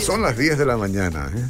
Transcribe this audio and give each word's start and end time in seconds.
Son 0.00 0.22
las 0.22 0.36
10 0.36 0.58
de 0.58 0.66
la 0.66 0.76
mañana. 0.76 1.30
¿eh? 1.34 1.44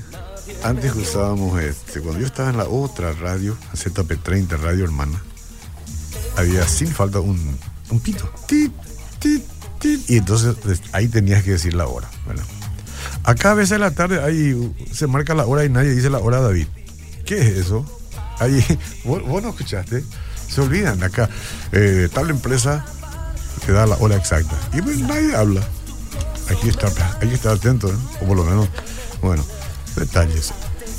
Antes 0.64 0.94
usábamos 0.94 1.60
este. 1.60 2.00
Cuando 2.00 2.20
yo 2.20 2.26
estaba 2.26 2.50
en 2.50 2.56
la 2.56 2.68
otra 2.68 3.12
radio, 3.12 3.56
ZP30 3.74 4.58
Radio 4.58 4.84
Hermana, 4.84 5.22
había 6.36 6.66
sin 6.66 6.88
falta 6.88 7.20
un, 7.20 7.58
un 7.90 8.00
pito. 8.00 8.30
Tit, 8.46 8.72
tit, 9.18 9.44
tit. 9.78 10.10
Y 10.10 10.16
entonces 10.16 10.56
pues, 10.62 10.82
ahí 10.92 11.08
tenías 11.08 11.44
que 11.44 11.52
decir 11.52 11.74
la 11.74 11.86
hora. 11.86 12.10
Bueno, 12.26 12.42
acá 13.24 13.52
a 13.52 13.54
veces 13.54 13.72
en 13.72 13.80
la 13.80 13.92
tarde 13.92 14.22
ahí 14.22 14.74
se 14.92 15.06
marca 15.06 15.34
la 15.34 15.46
hora 15.46 15.64
y 15.64 15.68
nadie 15.68 15.90
dice 15.90 16.10
la 16.10 16.18
hora, 16.18 16.40
David. 16.40 16.66
¿Qué 17.24 17.38
es 17.38 17.66
eso? 17.66 17.84
Ahí, 18.38 18.64
vos, 19.04 19.22
vos 19.26 19.42
no 19.42 19.50
escuchaste. 19.50 20.04
Se 20.48 20.60
olvidan 20.60 21.02
acá. 21.02 21.30
Eh, 21.72 22.08
tal 22.12 22.28
empresa 22.28 22.84
te 23.64 23.72
da 23.72 23.86
la 23.86 23.96
hora 23.96 24.16
exacta. 24.16 24.56
Y 24.72 24.82
pues 24.82 24.98
nadie 24.98 25.34
habla. 25.36 25.62
Aquí 26.50 26.68
está, 26.68 26.88
hay 27.20 27.28
que 27.28 27.34
estar 27.34 27.52
atento, 27.52 27.88
¿eh? 27.88 27.96
o 28.20 28.26
por 28.26 28.36
lo 28.36 28.44
menos, 28.44 28.68
bueno, 29.22 29.44
detalles. 29.96 30.52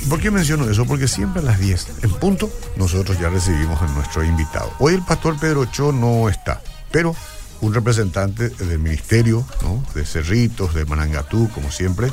¿Por 0.09 0.20
qué 0.20 0.31
menciono 0.31 0.70
eso? 0.70 0.85
Porque 0.85 1.07
siempre 1.07 1.41
a 1.41 1.45
las 1.45 1.59
10, 1.59 1.88
en 2.03 2.12
punto, 2.12 2.49
nosotros 2.77 3.20
ya 3.20 3.30
recibimos 3.30 3.81
a 3.81 3.88
nuestro 3.88 4.23
invitado. 4.23 4.71
Hoy 4.79 4.95
el 4.95 5.03
pastor 5.03 5.38
Pedro 5.40 5.66
Cho 5.66 5.91
no 5.91 6.29
está, 6.29 6.62
pero 6.91 7.16
un 7.59 7.73
representante 7.73 8.49
del 8.49 8.79
ministerio, 8.79 9.45
¿no? 9.62 9.84
de 9.93 10.05
Cerritos, 10.05 10.73
de 10.73 10.85
Manangatú, 10.85 11.49
como 11.54 11.70
siempre, 11.70 12.12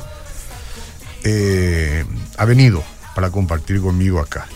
eh, 1.23 2.05
ha 2.37 2.45
venido 2.45 2.83
para 3.15 3.31
compartir 3.31 3.81
conmigo 3.81 4.19
acá. 4.19 4.47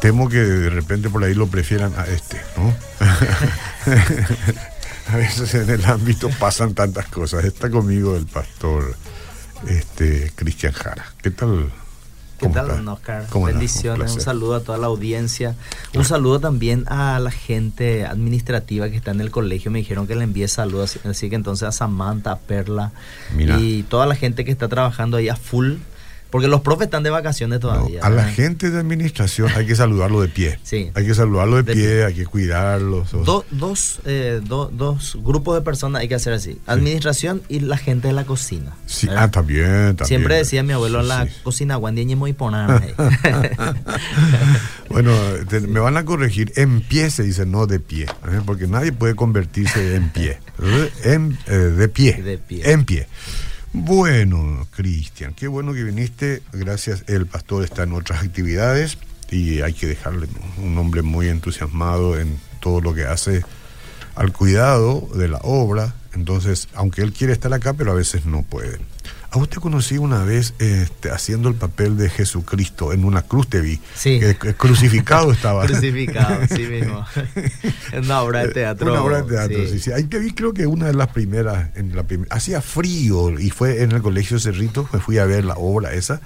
Temo 0.00 0.28
que 0.28 0.38
de 0.38 0.68
repente 0.68 1.08
por 1.08 1.24
ahí 1.24 1.32
lo 1.32 1.46
prefieran 1.46 1.94
a 1.96 2.04
este, 2.06 2.40
¿no? 2.56 2.74
a 5.08 5.16
veces 5.16 5.54
en 5.54 5.70
el 5.70 5.84
ámbito 5.84 6.30
pasan 6.38 6.74
tantas 6.74 7.06
cosas. 7.06 7.44
Está 7.44 7.70
conmigo 7.70 8.16
el 8.16 8.26
pastor 8.26 8.96
este, 9.68 10.32
Cristian 10.34 10.72
Jara. 10.72 11.04
¿Qué 11.22 11.30
tal? 11.30 11.70
¿Qué 12.38 12.48
tal, 12.48 12.68
don 12.68 12.88
Oscar? 12.88 13.26
Bendiciones, 13.32 14.10
un, 14.10 14.18
un, 14.18 14.24
saludo 14.24 14.56
a 14.56 14.60
toda 14.60 14.76
la 14.76 14.88
audiencia. 14.88 15.54
Un 15.94 16.04
saludo 16.04 16.40
también 16.40 16.84
a 16.88 17.18
la 17.20 17.30
gente 17.30 18.04
administrativa 18.04 18.90
que 18.90 18.96
está 18.96 19.12
en 19.12 19.20
el 19.20 19.30
colegio. 19.30 19.70
Me 19.70 19.78
dijeron 19.78 20.06
que 20.06 20.16
le 20.16 20.24
envíe 20.24 20.48
saludos, 20.48 20.98
así 21.04 21.30
que 21.30 21.36
entonces 21.36 21.68
a 21.68 21.72
Samantha, 21.72 22.32
a 22.32 22.38
Perla 22.38 22.92
Mira. 23.34 23.58
y 23.60 23.84
toda 23.84 24.06
la 24.06 24.16
gente 24.16 24.44
que 24.44 24.50
está 24.50 24.68
trabajando 24.68 25.16
ahí 25.16 25.28
a 25.28 25.36
full 25.36 25.76
porque 26.34 26.48
los 26.48 26.62
profes 26.62 26.86
están 26.86 27.04
de 27.04 27.10
vacaciones 27.10 27.60
todavía. 27.60 28.00
No, 28.00 28.06
a 28.06 28.10
la 28.10 28.24
gente 28.24 28.68
de 28.72 28.80
administración 28.80 29.52
hay 29.54 29.66
que 29.66 29.76
saludarlo 29.76 30.20
de 30.20 30.26
pie. 30.26 30.58
Sí. 30.64 30.90
Hay 30.94 31.06
que 31.06 31.14
saludarlo 31.14 31.58
de, 31.58 31.62
De 31.62 31.74
pie, 31.74 31.82
pie. 31.84 32.04
hay 32.06 32.14
que 32.14 32.26
cuidarlos. 32.26 33.12
Do- 33.12 33.44
dos, 33.52 34.00
eh, 34.04 34.40
do- 34.44 34.68
dos 34.74 35.16
grupos 35.22 35.54
de 35.54 35.60
personas 35.62 36.02
hay 36.02 36.08
que 36.08 36.16
hacer 36.16 36.32
así. 36.32 36.58
Administración 36.66 37.42
y 37.48 37.60
la 37.60 37.76
gente 37.76 38.08
de 38.08 38.14
la 38.14 38.24
cocina. 38.24 38.72
Sí, 38.86 39.06
¿verdad? 39.06 39.22
ah, 39.22 39.30
también, 39.30 39.66
también. 39.94 40.06
Siempre 40.08 40.34
decía 40.34 40.64
mi 40.64 40.72
abuelo 40.72 41.02
Sí, 41.02 41.06
la 41.08 41.28
cocina 41.44 41.76
guandiñe 41.76 42.16
muy. 42.16 42.34
Bueno, 44.88 45.12
te- 45.48 45.60
me 45.60 45.78
van 45.78 45.96
a 45.96 46.04
corregir. 46.04 46.52
En 46.56 46.80
pie 46.80 47.10
se 47.10 47.22
dice, 47.22 47.46
no 47.46 47.66
de 47.66 47.78
pie. 47.78 48.06
¿eh? 48.06 48.40
Porque 48.44 48.66
nadie 48.66 48.90
puede 48.92 49.14
convertirse 49.14 49.94
en 49.94 50.08
pie. 50.10 50.38
En, 51.04 51.38
eh, 51.46 51.52
de 51.54 51.88
pie. 51.88 52.20
De 52.22 52.38
pie. 52.38 52.70
En 52.72 52.84
pie. 52.84 53.06
Bueno, 53.76 54.68
Cristian, 54.70 55.34
qué 55.34 55.48
bueno 55.48 55.74
que 55.74 55.82
viniste. 55.82 56.42
Gracias. 56.52 57.02
El 57.08 57.26
pastor 57.26 57.64
está 57.64 57.82
en 57.82 57.92
otras 57.92 58.22
actividades 58.22 58.98
y 59.32 59.62
hay 59.62 59.72
que 59.72 59.88
dejarle 59.88 60.28
un 60.58 60.78
hombre 60.78 61.02
muy 61.02 61.26
entusiasmado 61.26 62.16
en 62.20 62.38
todo 62.60 62.80
lo 62.80 62.94
que 62.94 63.04
hace 63.04 63.42
al 64.14 64.32
cuidado 64.32 65.08
de 65.16 65.26
la 65.26 65.38
obra. 65.42 65.92
Entonces, 66.14 66.68
aunque 66.74 67.02
él 67.02 67.12
quiere 67.12 67.32
estar 67.32 67.52
acá, 67.52 67.72
pero 67.72 67.90
a 67.90 67.94
veces 67.96 68.26
no 68.26 68.42
puede. 68.42 68.78
A 69.34 69.38
usted 69.38 69.58
conocí 69.58 69.98
una 69.98 70.22
vez 70.22 70.54
este, 70.60 71.10
haciendo 71.10 71.48
el 71.48 71.56
papel 71.56 71.96
de 71.96 72.08
Jesucristo 72.08 72.92
en 72.92 73.04
una 73.04 73.22
cruz, 73.22 73.48
te 73.48 73.60
vi. 73.60 73.80
Sí. 73.96 74.20
Crucificado 74.56 75.32
estaba. 75.32 75.66
Crucificado, 75.66 76.38
sí 76.54 76.62
mismo. 76.70 77.04
En 77.90 78.04
una 78.04 78.22
obra 78.22 78.46
de 78.46 78.52
teatro. 78.52 78.92
Una 78.92 79.02
obra 79.02 79.22
de 79.22 79.28
teatro, 79.28 79.58
sí. 79.66 79.70
sí. 79.72 79.78
sí. 79.80 79.90
Ahí 79.92 80.04
te 80.04 80.20
vi, 80.20 80.30
creo 80.32 80.54
que 80.54 80.68
una 80.68 80.86
de 80.86 80.94
las 80.94 81.08
primeras, 81.08 81.70
en 81.76 81.96
la 81.96 82.04
prim- 82.04 82.26
hacía 82.30 82.60
frío 82.60 83.36
y 83.40 83.50
fue 83.50 83.82
en 83.82 83.90
el 83.90 84.02
colegio 84.02 84.38
Cerrito, 84.38 84.88
me 84.92 85.00
fui 85.00 85.18
a 85.18 85.24
ver 85.24 85.44
la 85.44 85.54
obra 85.56 85.92
esa. 85.94 86.20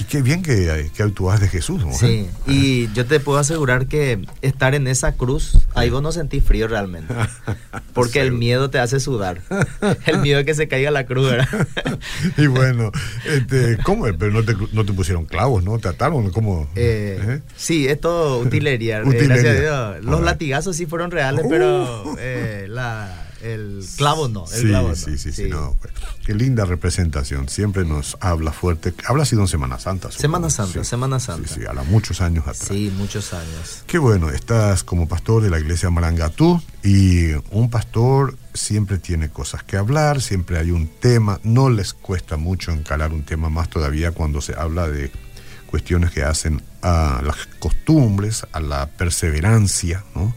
Y 0.00 0.04
qué 0.04 0.22
bien 0.22 0.42
que, 0.42 0.90
que 0.96 1.02
actuabas 1.02 1.40
de 1.40 1.48
Jesús, 1.48 1.84
mujer. 1.84 2.08
Sí, 2.08 2.30
y 2.46 2.90
yo 2.94 3.04
te 3.04 3.20
puedo 3.20 3.38
asegurar 3.38 3.86
que 3.86 4.24
estar 4.40 4.74
en 4.74 4.86
esa 4.86 5.12
cruz, 5.16 5.58
ahí 5.74 5.90
vos 5.90 6.02
no 6.02 6.10
sentís 6.10 6.42
frío 6.42 6.68
realmente. 6.68 7.12
Porque 7.92 8.20
el 8.22 8.32
miedo 8.32 8.70
te 8.70 8.78
hace 8.78 8.98
sudar. 8.98 9.42
El 10.06 10.18
miedo 10.20 10.38
de 10.38 10.44
que 10.46 10.54
se 10.54 10.68
caiga 10.68 10.90
la 10.90 11.04
cruz, 11.04 11.30
¿verdad? 11.30 11.68
y 12.38 12.46
bueno, 12.46 12.90
este, 13.26 13.76
¿cómo? 13.82 14.04
Pero 14.18 14.30
no 14.32 14.42
te, 14.42 14.54
no 14.72 14.86
te 14.86 14.92
pusieron 14.94 15.26
clavos, 15.26 15.64
¿no? 15.64 15.78
Te 15.78 15.88
ataron, 15.88 16.30
¿cómo? 16.30 16.68
Eh, 16.76 17.20
¿Eh? 17.22 17.40
Sí, 17.56 17.86
es 17.86 18.00
todo 18.00 18.38
utilería. 18.40 19.00
eh, 19.00 19.04
gracias 19.04 19.56
a 19.58 19.60
Dios. 19.60 20.04
Los 20.04 20.22
latigazos 20.22 20.76
sí 20.76 20.86
fueron 20.86 21.10
reales, 21.10 21.44
Uh. 21.44 21.48
pero 21.50 22.16
eh, 22.18 22.66
la, 22.70 23.28
el 23.42 23.84
clavo 23.96 24.28
no. 24.28 24.44
El 24.52 24.60
Sí, 24.60 24.66
clavo 24.68 24.88
no. 24.90 24.96
sí, 24.96 25.18
sí, 25.18 25.32
sí, 25.32 25.48
no, 25.48 25.76
pues, 25.80 25.92
qué 26.26 26.34
linda 26.34 26.64
representación. 26.64 27.48
Siempre 27.48 27.84
nos 27.84 28.16
habla 28.20 28.52
fuerte. 28.52 28.94
Habla 29.06 29.24
sido 29.24 29.42
en 29.42 29.48
Semana 29.48 29.78
Santa. 29.78 30.08
supongo. 30.10 30.20
Semana 30.22 30.50
Santa. 30.50 30.84
Semana 30.84 31.20
Santa. 31.20 31.48
Sí, 31.48 31.60
sí, 31.60 31.66
a 31.66 31.72
la 31.72 31.82
muchos 31.84 32.20
años 32.20 32.42
atrás. 32.46 32.68
Sí, 32.68 32.92
muchos 32.96 33.32
años. 33.32 33.82
Qué 33.86 33.98
bueno, 33.98 34.30
estás 34.30 34.84
como 34.84 35.08
pastor 35.08 35.42
de 35.42 35.50
la 35.50 35.58
iglesia 35.58 35.90
Marangatú 35.90 36.62
y 36.82 37.32
un 37.50 37.70
pastor 37.70 38.36
siempre 38.54 38.98
tiene 38.98 39.30
cosas 39.30 39.62
que 39.62 39.76
hablar, 39.76 40.20
siempre 40.20 40.58
hay 40.58 40.70
un 40.70 40.88
tema, 40.88 41.40
no 41.44 41.70
les 41.70 41.92
cuesta 41.94 42.36
mucho 42.36 42.72
encarar 42.72 43.12
un 43.12 43.22
tema 43.22 43.48
más 43.48 43.68
todavía 43.70 44.10
cuando 44.12 44.40
se 44.40 44.54
habla 44.58 44.88
de 44.88 45.10
cuestiones 45.66 46.10
que 46.10 46.24
hacen 46.24 46.62
a 46.82 47.20
las 47.24 47.46
costumbres, 47.60 48.44
a 48.52 48.58
la 48.60 48.86
perseverancia, 48.86 50.04
¿no? 50.14 50.34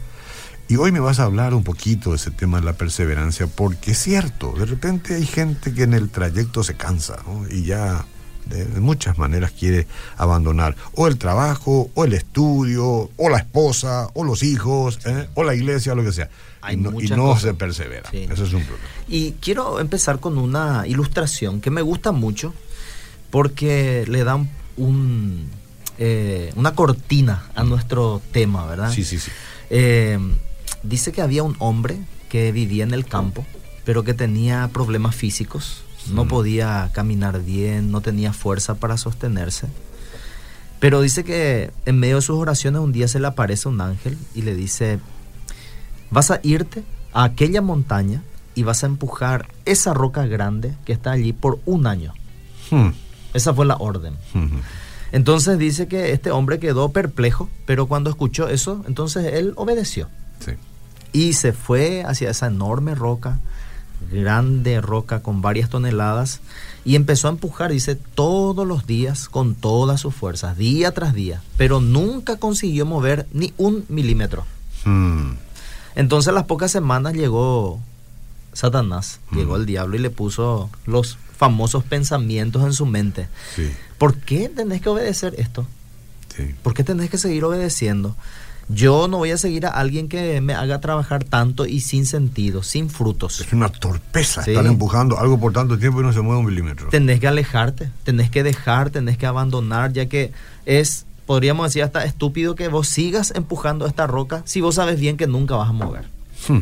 Y 0.67 0.77
hoy 0.77 0.91
me 0.91 0.99
vas 0.99 1.19
a 1.19 1.23
hablar 1.23 1.53
un 1.53 1.63
poquito 1.63 2.11
de 2.11 2.15
ese 2.15 2.31
tema 2.31 2.59
de 2.59 2.65
la 2.65 2.73
perseverancia, 2.73 3.47
porque 3.47 3.91
es 3.91 3.97
cierto, 3.97 4.53
de 4.57 4.65
repente 4.65 5.15
hay 5.15 5.25
gente 5.25 5.73
que 5.73 5.83
en 5.83 5.93
el 5.93 6.09
trayecto 6.09 6.63
se 6.63 6.75
cansa, 6.75 7.17
¿no? 7.27 7.45
Y 7.49 7.63
ya 7.63 8.05
de, 8.45 8.65
de 8.65 8.79
muchas 8.79 9.17
maneras 9.17 9.51
quiere 9.51 9.87
abandonar 10.17 10.75
o 10.95 11.07
el 11.07 11.17
trabajo, 11.17 11.89
o 11.93 12.05
el 12.05 12.13
estudio, 12.13 13.09
o 13.15 13.29
la 13.29 13.37
esposa, 13.37 14.09
o 14.13 14.23
los 14.23 14.43
hijos, 14.43 14.99
¿eh? 15.05 15.27
o 15.35 15.43
la 15.43 15.55
iglesia, 15.55 15.93
o 15.93 15.95
lo 15.95 16.03
que 16.03 16.11
sea. 16.11 16.29
Hay 16.61 16.75
y 16.75 16.77
no, 16.77 17.01
y 17.01 17.07
no 17.07 17.37
se 17.37 17.53
persevera. 17.53 18.09
Sí. 18.09 18.27
Ese 18.29 18.43
es 18.43 18.53
un 18.53 18.63
problema. 18.63 18.87
Y 19.07 19.33
quiero 19.33 19.79
empezar 19.79 20.19
con 20.19 20.37
una 20.37 20.87
ilustración 20.87 21.61
que 21.61 21.71
me 21.71 21.81
gusta 21.81 22.11
mucho 22.11 22.53
porque 23.29 24.05
le 24.07 24.23
da 24.23 24.35
un, 24.35 24.49
un, 24.77 25.49
eh, 25.97 26.51
una 26.55 26.73
cortina 26.73 27.49
a 27.55 27.63
nuestro 27.63 28.21
tema, 28.31 28.65
¿verdad? 28.65 28.91
Sí, 28.91 29.03
sí, 29.03 29.19
sí. 29.19 29.31
Eh, 29.69 30.19
dice 30.83 31.11
que 31.11 31.21
había 31.21 31.43
un 31.43 31.55
hombre 31.59 31.99
que 32.29 32.51
vivía 32.51 32.83
en 32.83 32.93
el 32.93 33.05
campo, 33.05 33.45
pero 33.85 34.03
que 34.03 34.13
tenía 34.13 34.69
problemas 34.73 35.15
físicos. 35.15 35.83
No 36.11 36.25
Mm. 36.25 36.27
podía 36.27 36.89
caminar 36.93 37.41
bien, 37.41 37.91
no 37.91 38.01
tenía 38.01 38.33
fuerza 38.33 38.75
para 38.75 38.97
sostenerse. 38.97 39.67
Pero 40.79 40.99
dice 41.01 41.23
que 41.23 41.71
en 41.85 41.97
medio 41.99 42.17
de 42.17 42.21
sus 42.21 42.35
oraciones 42.37 42.81
un 42.81 42.91
día 42.91 43.07
se 43.07 43.19
le 43.19 43.27
aparece 43.27 43.69
un 43.69 43.79
ángel 43.79 44.17
y 44.35 44.41
le 44.41 44.53
dice, 44.53 44.99
vas 46.11 46.29
a 46.31 46.39
irte 46.43 46.83
a 47.13 47.23
aquella 47.23 47.61
montaña 47.61 48.21
y 48.55 48.63
vas 48.63 48.83
a 48.83 48.87
empujar 48.87 49.47
esa 49.65 49.93
roca 49.93 50.25
grande 50.25 50.75
que 50.85 50.91
está 50.91 51.11
allí 51.11 51.31
por 51.31 51.59
un 51.65 51.87
año. 51.87 52.13
Hmm. 52.69 52.89
Esa 53.33 53.53
fue 53.53 53.65
la 53.65 53.77
orden. 53.77 54.15
Hmm. 54.33 54.47
Entonces 55.13 55.57
dice 55.57 55.87
que 55.87 56.11
este 56.11 56.31
hombre 56.31 56.59
quedó 56.59 56.89
perplejo, 56.91 57.49
pero 57.65 57.85
cuando 57.87 58.09
escuchó 58.09 58.49
eso, 58.49 58.83
entonces 58.87 59.33
él 59.33 59.53
obedeció. 59.55 60.09
Sí. 60.39 60.51
Y 61.13 61.33
se 61.33 61.53
fue 61.53 62.03
hacia 62.03 62.29
esa 62.31 62.47
enorme 62.47 62.95
roca, 62.95 63.39
grande 64.11 64.81
roca 64.81 65.21
con 65.21 65.41
varias 65.41 65.69
toneladas, 65.69 66.41
y 66.85 66.95
empezó 66.95 67.27
a 67.27 67.31
empujar, 67.31 67.71
dice, 67.71 67.95
todos 67.95 68.67
los 68.67 68.85
días 68.85 69.29
con 69.29 69.55
todas 69.55 70.01
sus 70.01 70.13
fuerzas, 70.13 70.57
día 70.57 70.91
tras 70.91 71.13
día, 71.13 71.41
pero 71.55 71.79
nunca 71.79 72.35
consiguió 72.37 72.85
mover 72.85 73.25
ni 73.31 73.53
un 73.57 73.85
milímetro. 73.87 74.45
Hmm. 74.83 75.35
Entonces 75.95 76.27
a 76.29 76.33
las 76.33 76.43
pocas 76.45 76.71
semanas 76.71 77.13
llegó 77.13 77.79
Satanás, 78.51 79.19
Mm. 79.31 79.37
llegó 79.37 79.55
el 79.55 79.65
diablo 79.65 79.95
y 79.95 79.99
le 79.99 80.09
puso 80.09 80.69
los 80.85 81.17
famosos 81.37 81.83
pensamientos 81.83 82.63
en 82.63 82.73
su 82.73 82.85
mente. 82.85 83.27
Sí, 83.55 83.71
¿Por 83.97 84.15
qué 84.17 84.49
tenés 84.49 84.81
que 84.81 84.89
obedecer 84.89 85.35
esto? 85.37 85.65
sí. 86.35 86.53
¿Por 86.63 86.73
qué 86.73 86.83
tenés 86.83 87.09
que 87.09 87.17
seguir 87.17 87.45
obedeciendo? 87.45 88.15
Yo 88.69 89.07
no 89.07 89.17
voy 89.17 89.31
a 89.31 89.37
seguir 89.37 89.65
a 89.65 89.69
alguien 89.69 90.07
que 90.07 90.39
me 90.41 90.53
haga 90.53 90.79
trabajar 90.79 91.23
tanto 91.23 91.65
y 91.65 91.81
sin 91.81 92.05
sentido, 92.05 92.63
sin 92.63 92.89
frutos. 92.89 93.41
Es 93.41 93.51
una 93.53 93.69
torpeza. 93.69 94.43
Sí. 94.43 94.51
Están 94.51 94.67
empujando 94.67 95.19
algo 95.19 95.39
por 95.39 95.51
tanto 95.53 95.77
tiempo 95.77 95.99
y 96.01 96.03
no 96.03 96.13
se 96.13 96.21
mueve 96.21 96.39
un 96.39 96.45
milímetro. 96.45 96.89
Tenés 96.89 97.19
que 97.19 97.27
alejarte, 97.27 97.91
tenés 98.03 98.29
que 98.29 98.43
dejar, 98.43 98.89
tenés 98.89 99.17
que 99.17 99.25
abandonar, 99.25 99.91
ya 99.91 100.07
que 100.07 100.31
es, 100.65 101.05
podríamos 101.25 101.67
decir, 101.67 101.83
hasta 101.83 102.05
estúpido 102.05 102.55
que 102.55 102.69
vos 102.69 102.87
sigas 102.87 103.33
empujando 103.35 103.85
esta 103.85 104.07
roca 104.07 104.43
si 104.45 104.61
vos 104.61 104.75
sabes 104.75 104.99
bien 104.99 105.17
que 105.17 105.27
nunca 105.27 105.55
vas 105.55 105.69
a 105.69 105.73
mover. 105.73 106.05
Hmm. 106.47 106.61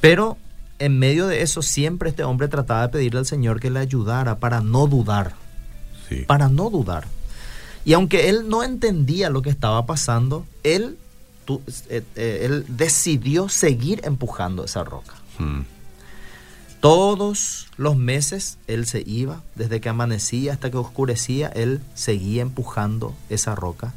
Pero 0.00 0.36
en 0.78 0.98
medio 0.98 1.26
de 1.26 1.42
eso 1.42 1.62
siempre 1.62 2.10
este 2.10 2.24
hombre 2.24 2.48
trataba 2.48 2.82
de 2.82 2.88
pedirle 2.90 3.20
al 3.20 3.26
Señor 3.26 3.58
que 3.58 3.70
le 3.70 3.80
ayudara 3.80 4.38
para 4.38 4.60
no 4.60 4.86
dudar. 4.86 5.32
Sí. 6.08 6.24
Para 6.26 6.48
no 6.48 6.68
dudar. 6.68 7.06
Y 7.84 7.92
aunque 7.92 8.28
él 8.28 8.48
no 8.48 8.62
entendía 8.62 9.28
lo 9.30 9.42
que 9.42 9.50
estaba 9.50 9.84
pasando, 9.86 10.46
él, 10.62 10.96
tú- 11.44 11.60
eh, 11.90 12.02
eh, 12.16 12.40
él 12.44 12.64
decidió 12.68 13.48
seguir 13.48 14.00
empujando 14.04 14.64
esa 14.64 14.84
roca. 14.84 15.14
Mm. 15.38 15.60
Todos 16.80 17.68
los 17.78 17.96
meses 17.96 18.58
él 18.66 18.86
se 18.86 19.02
iba, 19.06 19.42
desde 19.54 19.80
que 19.80 19.88
amanecía 19.88 20.52
hasta 20.52 20.70
que 20.70 20.76
oscurecía, 20.76 21.48
él 21.48 21.80
seguía 21.94 22.42
empujando 22.42 23.14
esa 23.30 23.54
roca. 23.54 23.94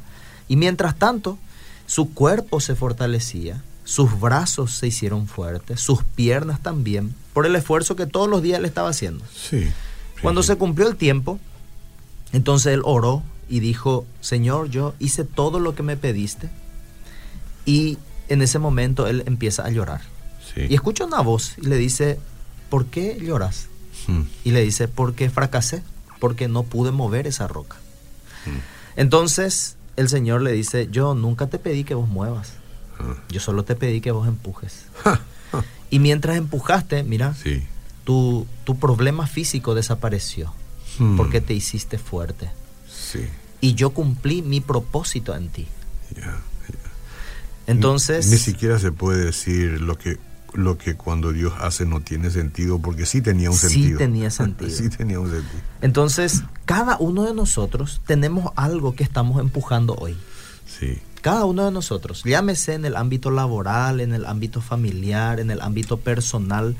Y 0.48 0.56
mientras 0.56 0.96
tanto, 0.98 1.38
su 1.86 2.14
cuerpo 2.14 2.60
se 2.60 2.74
fortalecía, 2.74 3.62
sus 3.84 4.18
brazos 4.18 4.72
se 4.74 4.86
hicieron 4.86 5.26
fuertes, 5.28 5.80
sus 5.80 6.02
piernas 6.02 6.62
también, 6.62 7.14
por 7.34 7.44
el 7.44 7.56
esfuerzo 7.56 7.94
que 7.94 8.06
todos 8.06 8.28
los 8.28 8.42
días 8.42 8.58
él 8.58 8.64
estaba 8.64 8.88
haciendo. 8.88 9.24
Sí. 9.34 9.64
sí, 9.64 9.70
Cuando 10.22 10.42
sí. 10.42 10.48
se 10.48 10.56
cumplió 10.56 10.88
el 10.88 10.96
tiempo, 10.96 11.38
entonces 12.32 12.72
él 12.72 12.80
oró 12.84 13.22
y 13.48 13.60
dijo, 13.60 14.06
Señor, 14.20 14.68
yo 14.70 14.94
hice 14.98 15.24
todo 15.24 15.58
lo 15.60 15.74
que 15.74 15.82
me 15.82 15.96
pediste. 15.96 16.50
Y 17.64 17.98
en 18.28 18.42
ese 18.42 18.58
momento 18.58 19.06
él 19.06 19.22
empieza 19.26 19.64
a 19.64 19.70
llorar. 19.70 20.00
Sí. 20.54 20.62
Y 20.68 20.74
escucha 20.74 21.04
una 21.04 21.20
voz 21.20 21.54
y 21.58 21.66
le 21.66 21.76
dice, 21.76 22.18
¿por 22.70 22.86
qué 22.86 23.18
lloras? 23.20 23.66
Mm. 24.06 24.22
Y 24.44 24.50
le 24.52 24.62
dice, 24.62 24.88
porque 24.88 25.30
fracasé, 25.30 25.82
porque 26.20 26.48
no 26.48 26.62
pude 26.62 26.90
mover 26.92 27.26
esa 27.26 27.46
roca. 27.48 27.76
Mm. 28.46 29.00
Entonces 29.00 29.76
el 29.96 30.08
Señor 30.08 30.42
le 30.42 30.52
dice, 30.52 30.88
yo 30.90 31.14
nunca 31.14 31.48
te 31.48 31.58
pedí 31.58 31.84
que 31.84 31.94
vos 31.94 32.08
muevas, 32.08 32.52
Ah. 33.00 33.14
yo 33.28 33.38
solo 33.40 33.64
te 33.64 33.76
pedí 33.76 34.00
que 34.00 34.10
vos 34.10 34.26
empujes. 34.26 34.84
Y 35.90 36.00
mientras 36.00 36.36
empujaste, 36.36 37.02
mira, 37.04 37.34
Sí. 37.34 37.62
tu, 38.04 38.46
tu 38.64 38.76
problema 38.78 39.26
físico 39.26 39.74
desapareció, 39.74 40.52
Mm. 40.98 41.16
porque 41.16 41.40
te 41.40 41.54
hiciste 41.54 41.96
fuerte. 41.98 42.50
Sí. 43.10 43.20
Y 43.60 43.74
yo 43.74 43.90
cumplí 43.90 44.42
mi 44.42 44.60
propósito 44.60 45.34
en 45.34 45.48
ti. 45.48 45.66
Entonces, 47.66 48.28
Ni 48.28 48.38
siquiera 48.38 48.78
se 48.78 48.92
puede 48.92 49.24
decir 49.26 49.80
lo 49.80 49.96
que 49.98 50.18
lo 50.54 50.78
que 50.78 50.94
cuando 50.94 51.32
Dios 51.34 51.52
hace 51.60 51.84
no 51.84 52.00
tiene 52.00 52.30
sentido, 52.30 52.78
porque 52.78 53.04
sí 53.04 53.20
tenía 53.20 53.50
un 53.50 53.56
Sí 53.56 53.68
sentido. 53.68 53.98
tenía 53.98 54.30
sentido. 54.30 54.70
sí 54.70 54.88
tenía 54.88 55.20
un 55.20 55.30
sentido. 55.30 55.60
entonces, 55.82 56.42
cada 56.64 56.96
uno 56.98 57.24
de 57.26 57.34
nosotros 57.34 58.00
tenemos 58.06 58.50
algo 58.56 58.94
que 58.94 59.04
estamos 59.04 59.40
empujando 59.42 59.94
hoy. 59.96 60.16
Sí. 60.66 60.98
Cada 61.20 61.44
uno 61.44 61.66
de 61.66 61.70
nosotros, 61.70 62.22
llámese 62.24 62.72
en 62.74 62.86
el 62.86 62.96
ámbito 62.96 63.30
laboral, 63.30 64.00
en 64.00 64.14
el 64.14 64.24
ámbito 64.24 64.62
familiar, 64.62 65.38
en 65.38 65.50
el 65.50 65.60
ámbito 65.60 65.98
personal, 65.98 66.76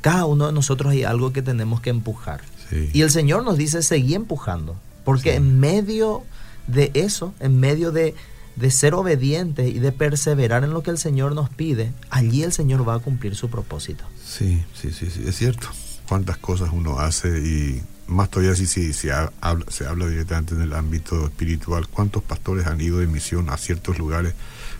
cada 0.00 0.24
uno 0.26 0.46
de 0.46 0.52
nosotros 0.52 0.92
hay 0.92 1.02
algo 1.02 1.32
que 1.32 1.42
tenemos 1.42 1.80
que 1.80 1.90
empujar. 1.90 2.42
Sí. 2.70 2.88
Y 2.92 3.02
el 3.02 3.10
Señor 3.10 3.42
nos 3.42 3.58
dice, 3.58 3.82
seguí 3.82 4.14
empujando, 4.14 4.76
porque 5.04 5.30
Sí. 5.30 5.36
en 5.36 5.60
medio 5.60 6.22
de 6.66 6.90
eso, 6.94 7.34
en 7.40 7.58
medio 7.58 7.90
de, 7.92 8.14
de 8.56 8.70
ser 8.70 8.94
obediente 8.94 9.68
y 9.68 9.78
de 9.78 9.92
perseverar 9.92 10.62
en 10.64 10.70
lo 10.70 10.82
que 10.82 10.90
el 10.90 10.98
Señor 10.98 11.34
nos 11.34 11.48
pide, 11.50 11.92
allí 12.10 12.42
el 12.42 12.52
Señor 12.52 12.86
va 12.88 12.94
a 12.94 12.98
cumplir 12.98 13.34
su 13.34 13.48
propósito. 13.50 14.04
Sí, 14.24 14.62
sí, 14.74 14.92
sí, 14.92 15.08
sí, 15.10 15.24
es 15.26 15.36
cierto. 15.36 15.68
Cuántas 16.08 16.36
cosas 16.38 16.70
uno 16.72 16.98
hace 16.98 17.28
y 17.40 17.82
más 18.06 18.28
todavía 18.30 18.54
si, 18.54 19.08
ha- 19.10 19.32
habla- 19.40 19.64
se 19.68 19.86
habla 19.86 20.06
directamente 20.06 20.54
en 20.54 20.60
el 20.62 20.72
ámbito 20.74 21.24
espiritual. 21.24 21.88
¿Cuántos 21.88 22.22
pastores 22.22 22.66
han 22.66 22.80
ido 22.80 22.98
de 22.98 23.06
misión 23.06 23.48
a 23.48 23.56
ciertos 23.56 23.98
lugares, 23.98 24.34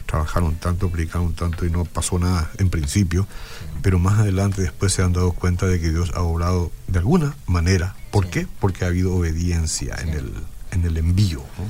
trabajaron 0.07 0.55
tanto, 0.57 0.89
predicaron 0.91 1.35
tanto 1.35 1.65
y 1.67 1.71
no 1.71 1.85
pasó 1.85 2.19
nada 2.19 2.51
en 2.59 2.71
principio? 2.71 3.27
Pero 3.83 3.99
más 3.99 4.19
adelante 4.21 4.63
después 4.63 4.93
se 4.93 5.03
han 5.03 5.13
dado 5.13 5.33
cuenta 5.33 5.67
de 5.67 5.81
que 5.81 5.91
Dios 5.91 6.13
ha 6.15 6.23
obrado 6.23 6.71
de 6.89 6.99
alguna 6.99 7.35
manera. 7.47 7.95
¿Por 8.11 8.25
Sí. 8.27 8.31
qué? 8.31 8.47
Porque 8.61 8.85
ha 8.85 8.89
habido 8.89 9.15
obediencia 9.15 9.97
en, 10.01 10.11
el, 10.11 10.33
en 10.71 10.85
el 10.85 10.97
envío. 10.99 11.39
¿no? 11.59 11.65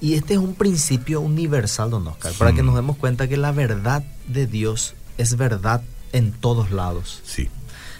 Y 0.00 0.14
este 0.14 0.34
es 0.34 0.40
un 0.40 0.54
principio 0.54 1.20
universal, 1.20 1.90
don 1.90 2.06
Oscar, 2.08 2.32
para 2.34 2.52
Mm. 2.52 2.56
que 2.56 2.62
nos 2.64 2.74
demos 2.74 2.96
cuenta 2.96 3.28
que 3.28 3.36
la 3.36 3.52
verdad 3.52 4.02
de 4.26 4.46
Dios 4.46 4.94
es 5.16 5.36
verdad 5.36 5.82
en 6.12 6.32
todos 6.32 6.70
lados. 6.72 7.22
Sí, 7.24 7.48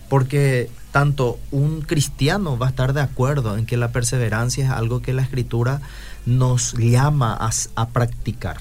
Porque 0.08 0.68
tanto 0.90 1.38
un 1.52 1.80
cristiano 1.80 2.58
va 2.58 2.66
a 2.66 2.70
estar 2.70 2.92
de 2.92 3.00
acuerdo 3.00 3.56
en 3.56 3.64
que 3.64 3.78
la 3.78 3.92
perseverancia 3.92 4.64
es 4.66 4.70
algo 4.70 5.00
que 5.00 5.14
la 5.14 5.22
escritura 5.22 5.80
nos 6.26 6.74
llama 6.74 7.32
a, 7.34 7.50
a 7.76 7.88
practicar. 7.88 8.58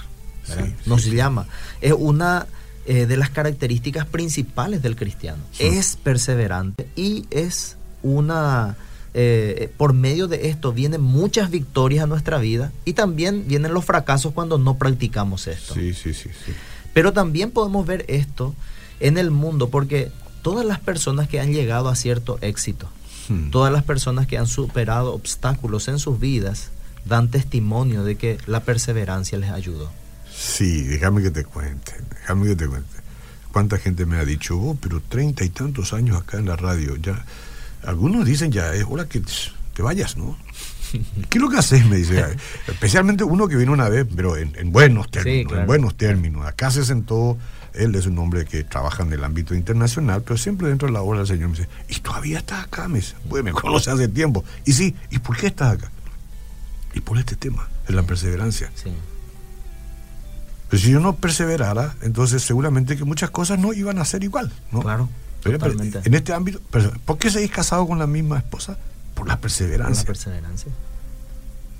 Nos 0.86 1.04
sí. 1.04 1.12
llama. 1.16 1.48
Es 1.82 1.94
una 1.98 2.48
eh, 2.86 3.06
de 3.06 3.18
las 3.18 3.30
características 3.30 4.06
principales 4.06 4.82
del 4.82 4.96
cristiano. 4.96 5.44
Sí. 5.52 5.64
Es 5.66 5.96
perseverante 5.96 6.88
y 6.96 7.26
es 7.32 7.78
una... 8.04 8.76
eh, 9.14 9.72
por 9.78 9.94
medio 9.94 10.28
de 10.28 10.50
esto 10.50 10.72
vienen 10.74 11.02
muchas 11.02 11.50
victorias 11.52 12.04
a 12.04 12.08
nuestra 12.08 12.38
vida 12.40 12.72
y 12.86 12.94
también 12.94 13.46
vienen 13.48 13.74
los 13.74 13.86
fracasos 13.86 14.34
cuando 14.34 14.58
no 14.58 14.78
practicamos 14.78 15.48
esto. 15.48 15.74
sí, 15.74 15.94
sí, 15.94 16.14
sí, 16.14 16.30
sí. 16.46 16.54
Pero 16.94 17.14
también 17.14 17.52
podemos 17.52 17.86
ver 17.86 18.04
esto 18.10 18.54
en 19.00 19.18
el 19.18 19.32
mundo, 19.32 19.70
porque 19.70 20.12
todas 20.42 20.66
las 20.66 20.80
personas 20.80 21.28
que 21.30 21.40
han 21.40 21.54
llegado 21.54 21.88
a 21.90 21.96
cierto 21.96 22.38
éxito, 22.42 22.90
Hmm. 23.30 23.52
todas 23.52 23.72
las 23.72 23.84
personas 23.84 24.26
que 24.26 24.38
han 24.40 24.48
superado 24.48 25.14
obstáculos 25.14 25.88
en 25.88 26.00
sus 26.00 26.20
vidas, 26.20 26.72
dan 27.06 27.30
testimonio 27.30 28.04
de 28.04 28.16
que 28.16 28.40
la 28.48 28.62
perseverancia 28.62 29.38
les 29.38 29.52
ayudó. 29.52 29.92
Sí, 30.42 30.82
déjame 30.84 31.22
que 31.22 31.30
te 31.30 31.46
cuente, 31.46 31.94
déjame 32.10 32.48
que 32.48 32.56
te 32.56 32.68
cuente. 32.68 32.98
¿Cuánta 33.52 33.78
gente 33.78 34.08
me 34.08 34.18
ha 34.18 34.26
dicho, 34.26 34.58
oh, 34.58 34.76
pero 34.82 35.00
treinta 35.00 35.44
y 35.44 35.50
tantos 35.50 35.94
años 35.94 36.18
acá 36.20 36.40
en 36.40 36.48
la 36.48 36.56
radio, 36.56 36.96
ya... 36.96 37.24
Algunos 37.84 38.26
dicen 38.26 38.52
ya, 38.52 38.74
es 38.74 38.84
hora 38.90 39.06
que 39.06 39.22
te 39.76 39.82
vayas, 39.84 40.18
¿no? 40.18 40.36
¿Qué 41.30 41.38
es 41.38 41.42
lo 41.42 41.50
que 41.50 41.58
haces? 41.58 41.86
Me 41.86 41.98
dice. 41.98 42.24
Especialmente 42.68 43.24
uno 43.24 43.48
que 43.48 43.56
vino 43.56 43.72
una 43.72 43.88
vez, 43.88 44.08
pero 44.16 44.36
en, 44.36 44.54
en 44.56 44.72
buenos 44.72 45.12
términos, 45.12 45.48
claro. 45.48 45.62
en 45.62 45.68
buenos 45.68 45.96
términos. 45.96 46.46
Acá 46.46 46.72
se 46.72 46.86
sentó, 46.86 47.38
él 47.74 47.94
es 47.94 48.08
un 48.08 48.18
hombre 48.18 48.46
que 48.46 48.64
trabaja 48.64 49.04
en 49.04 49.14
el 49.14 49.24
ámbito 49.24 49.54
internacional, 49.54 50.24
pero 50.24 50.38
siempre 50.38 50.70
dentro 50.70 50.88
de 50.88 50.94
la 50.94 51.02
obra 51.02 51.20
del 51.20 51.28
Señor 51.28 51.50
me 51.50 51.58
dice, 51.58 51.70
¿y 51.88 52.00
todavía 52.00 52.40
estás 52.40 52.66
acá? 52.66 52.88
Me 52.88 53.00
dice, 53.00 53.14
pues 53.30 53.44
me 53.44 53.52
conoce 53.52 53.92
hace 53.92 54.08
tiempo. 54.08 54.44
Y 54.66 54.74
sí, 54.74 54.96
¿y 55.12 55.20
por 55.20 55.38
qué 55.38 55.48
estás 55.48 55.76
acá? 55.76 55.92
Y 56.96 57.00
por 57.02 57.18
este 57.20 57.36
tema, 57.36 57.68
es 57.88 57.94
la 57.94 58.04
perseverancia. 58.04 58.72
Sí. 58.76 58.92
Pero 60.72 60.82
si 60.82 60.90
yo 60.92 61.02
no 61.02 61.18
perseverara, 61.18 61.96
entonces 62.02 62.44
seguramente 62.44 62.96
que 62.96 63.04
muchas 63.04 63.30
cosas 63.30 63.60
no 63.60 63.74
iban 63.74 64.00
a 64.00 64.06
ser 64.06 64.24
igual, 64.24 64.54
¿no? 64.72 64.80
Claro, 64.80 65.10
Pero, 65.44 65.60
en 65.70 66.14
este 66.14 66.32
ámbito, 66.32 66.62
¿por 67.04 67.18
qué 67.18 67.30
seguís 67.30 67.52
casado 67.52 67.86
con 67.86 68.00
la 68.00 68.08
misma 68.08 68.38
esposa? 68.38 68.78
Por 69.14 69.28
la 69.28 69.34
Por 69.36 69.42
perseverancia. 69.42 70.04
la 70.04 70.08
perseverancia. 70.08 70.72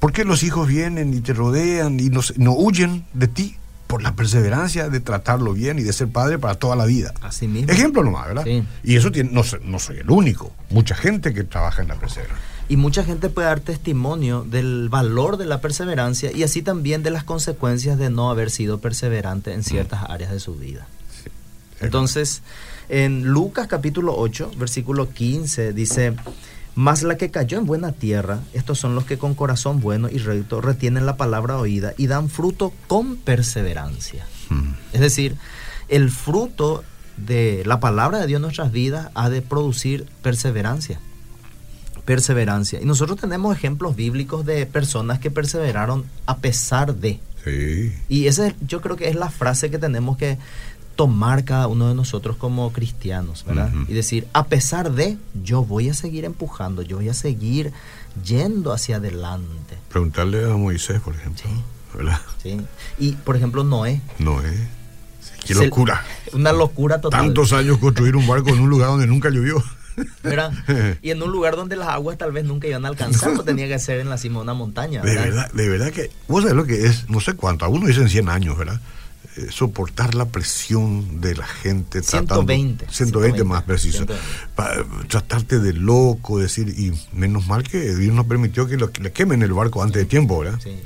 ¿Por 0.02 0.12
qué 0.12 0.26
los 0.26 0.44
hijos 0.44 0.68
vienen 0.68 1.14
y 1.14 1.22
te 1.22 1.32
rodean 1.34 2.02
y 2.02 2.10
no, 2.10 2.20
no 2.36 2.52
huyen 2.52 3.06
de 3.14 3.30
ti? 3.30 3.56
Por 3.88 4.04
la 4.04 4.14
perseverancia 4.14 4.90
de 4.90 5.00
tratarlo 5.00 5.54
bien 5.54 5.80
y 5.80 5.84
de 5.84 5.94
ser 5.94 6.10
padre 6.10 6.38
para 6.38 6.56
toda 6.56 6.76
la 6.76 6.86
vida. 6.86 7.14
Así 7.22 7.48
mismo. 7.48 7.72
Ejemplo 7.72 8.04
nomás, 8.04 8.28
¿verdad? 8.28 8.44
Sí. 8.44 8.64
Y 8.84 8.98
eso 8.98 9.10
tiene, 9.12 9.30
no, 9.32 9.44
no 9.64 9.80
soy 9.80 10.00
el 10.00 10.10
único. 10.10 10.52
Mucha 10.70 10.96
gente 10.96 11.34
que 11.34 11.46
trabaja 11.46 11.82
en 11.82 11.88
la 11.88 11.96
perseverancia. 11.96 12.46
Y 12.72 12.78
mucha 12.78 13.04
gente 13.04 13.28
puede 13.28 13.50
dar 13.50 13.60
testimonio 13.60 14.46
del 14.50 14.88
valor 14.88 15.36
de 15.36 15.46
la 15.46 15.60
perseverancia 15.60 16.32
y 16.32 16.44
así 16.44 16.62
también 16.62 17.04
de 17.04 17.12
las 17.12 17.26
consecuencias 17.26 18.00
de 18.00 18.10
no 18.10 18.30
haber 18.30 18.50
sido 18.50 18.80
perseverante 18.80 19.54
en 19.54 19.66
ciertas 19.66 20.10
áreas 20.10 20.32
de 20.32 20.40
su 20.40 20.56
vida. 20.56 20.88
Entonces, 21.82 22.44
en 22.88 23.26
Lucas 23.26 23.68
capítulo 23.68 24.16
8, 24.18 24.52
versículo 24.58 25.10
15, 25.10 25.74
dice, 25.74 26.16
mas 26.74 27.04
la 27.04 27.18
que 27.18 27.30
cayó 27.30 27.58
en 27.58 27.66
buena 27.66 27.92
tierra, 27.92 28.40
estos 28.54 28.80
son 28.80 28.96
los 28.96 29.04
que 29.04 29.18
con 29.18 29.36
corazón 29.36 29.82
bueno 29.82 30.08
y 30.10 30.20
recto 30.20 30.62
retienen 30.62 31.06
la 31.06 31.18
palabra 31.18 31.58
oída 31.58 31.94
y 31.98 32.08
dan 32.08 32.30
fruto 32.30 32.72
con 32.88 33.18
perseverancia. 33.18 34.26
Mm. 34.48 34.76
Es 34.94 35.02
decir, 35.02 35.36
el 35.90 36.10
fruto 36.10 36.86
de 37.18 37.64
la 37.66 37.82
palabra 37.82 38.20
de 38.20 38.28
Dios 38.28 38.38
en 38.38 38.44
nuestras 38.44 38.72
vidas 38.72 39.10
ha 39.14 39.30
de 39.30 39.42
producir 39.42 40.06
perseverancia. 40.22 41.02
Perseverancia. 42.06 42.82
Y 42.82 42.86
nosotros 42.86 43.20
tenemos 43.20 43.56
ejemplos 43.56 43.96
bíblicos 43.96 44.46
de 44.46 44.66
personas 44.66 45.20
que 45.20 45.32
perseveraron 45.32 46.04
a 46.26 46.38
pesar 46.38 46.96
de. 46.96 47.20
Sí. 47.44 47.94
Y 48.10 48.28
esa 48.28 48.48
es- 48.48 48.56
yo 48.68 48.82
creo 48.82 48.96
que 48.96 49.08
es 49.10 49.16
la 49.16 49.30
frase 49.30 49.70
que 49.72 49.78
tenemos 49.78 50.18
que 50.18 50.38
tomar 50.96 51.46
cada 51.46 51.68
uno 51.68 51.88
de 51.88 51.96
nosotros 51.96 52.36
como 52.36 52.72
cristianos, 52.74 53.44
¿verdad? 53.46 53.72
Y 53.88 53.94
decir, 53.94 54.28
a 54.34 54.46
pesar 54.48 54.92
de, 54.92 55.18
yo 55.44 55.64
voy 55.64 55.90
a 55.90 55.94
seguir 55.94 56.26
empujando, 56.26 56.82
yo 56.84 56.98
voy 56.98 57.10
a 57.10 57.14
seguir 57.14 57.72
yendo 58.26 58.72
hacia 58.74 58.98
adelante. 58.98 59.78
Preguntarle 59.90 60.44
a 60.46 60.56
Moisés, 60.58 61.00
por 61.02 61.16
ejemplo. 61.16 61.44
Sí. 61.44 61.64
¿Verdad? 61.98 62.20
¿sí? 62.42 62.62
Y, 63.00 63.14
por 63.14 63.36
ejemplo, 63.36 63.64
Noé. 63.64 64.02
No, 64.20 64.42
¿eh? 64.42 64.68
Qué 65.46 65.56
Se- 65.56 65.66
locura. 65.66 66.04
Una 66.34 66.52
locura 66.54 67.02
total. 67.02 67.22
Tantos 67.26 67.52
años 67.54 67.80
construir 67.80 68.16
un 68.16 68.28
barco 68.28 68.50
en 68.50 68.60
un 68.60 68.70
lugar 68.70 68.90
donde 68.90 69.08
nunca 69.08 69.30
llovió. 69.30 69.62
¿verdad? 70.24 70.52
Y 71.02 71.12
en 71.12 71.22
un 71.22 71.32
lugar 71.32 71.56
donde 71.56 71.76
las 71.76 71.90
aguas 71.90 72.18
tal 72.18 72.32
vez 72.32 72.46
nunca 72.46 72.68
iban 72.68 72.86
a 72.86 72.90
alcanzar, 72.90 73.34
pues 73.34 73.46
tenía 73.46 73.68
que 73.68 73.80
ser 73.80 74.00
en 74.00 74.10
la 74.10 74.18
cima 74.18 74.40
de 74.40 74.44
una 74.44 74.54
montaña. 74.54 75.02
De 75.02 75.16
¿verdad? 75.16 75.52
de 75.52 75.70
verdad 75.70 75.92
que, 75.92 76.10
vos 76.28 76.44
sabés 76.44 76.56
lo 76.56 76.66
que 76.66 76.86
es, 76.86 77.10
no 77.10 77.20
sé 77.20 77.34
cuánto, 77.34 77.66
algunos 77.66 77.88
dicen 77.88 78.10
100 78.10 78.30
años, 78.30 78.58
¿verdad? 78.58 78.80
eh, 79.38 79.48
soportar 79.50 80.14
la 80.14 80.26
presión 80.26 81.22
de 81.22 81.36
la 81.36 81.46
gente. 81.46 82.04
120. 82.04 82.88
120, 82.90 83.44
más 83.46 83.64
preciso. 83.64 84.06
tratarte 85.08 85.60
de 85.60 85.74
loco, 85.74 86.40
decir, 86.40 86.68
y 86.70 86.92
menos 87.14 87.48
mal 87.48 87.64
que 87.64 87.96
Dios 87.96 88.14
nos 88.14 88.26
permitió 88.26 88.68
que, 88.68 88.78
lo, 88.78 88.92
le 89.00 89.12
quemen 89.12 89.42
el 89.42 89.54
barco 89.54 89.82
antes 89.84 90.02
de 90.02 90.06
tiempo, 90.06 90.40
¿verdad? 90.40 90.60
Sí. 90.62 90.82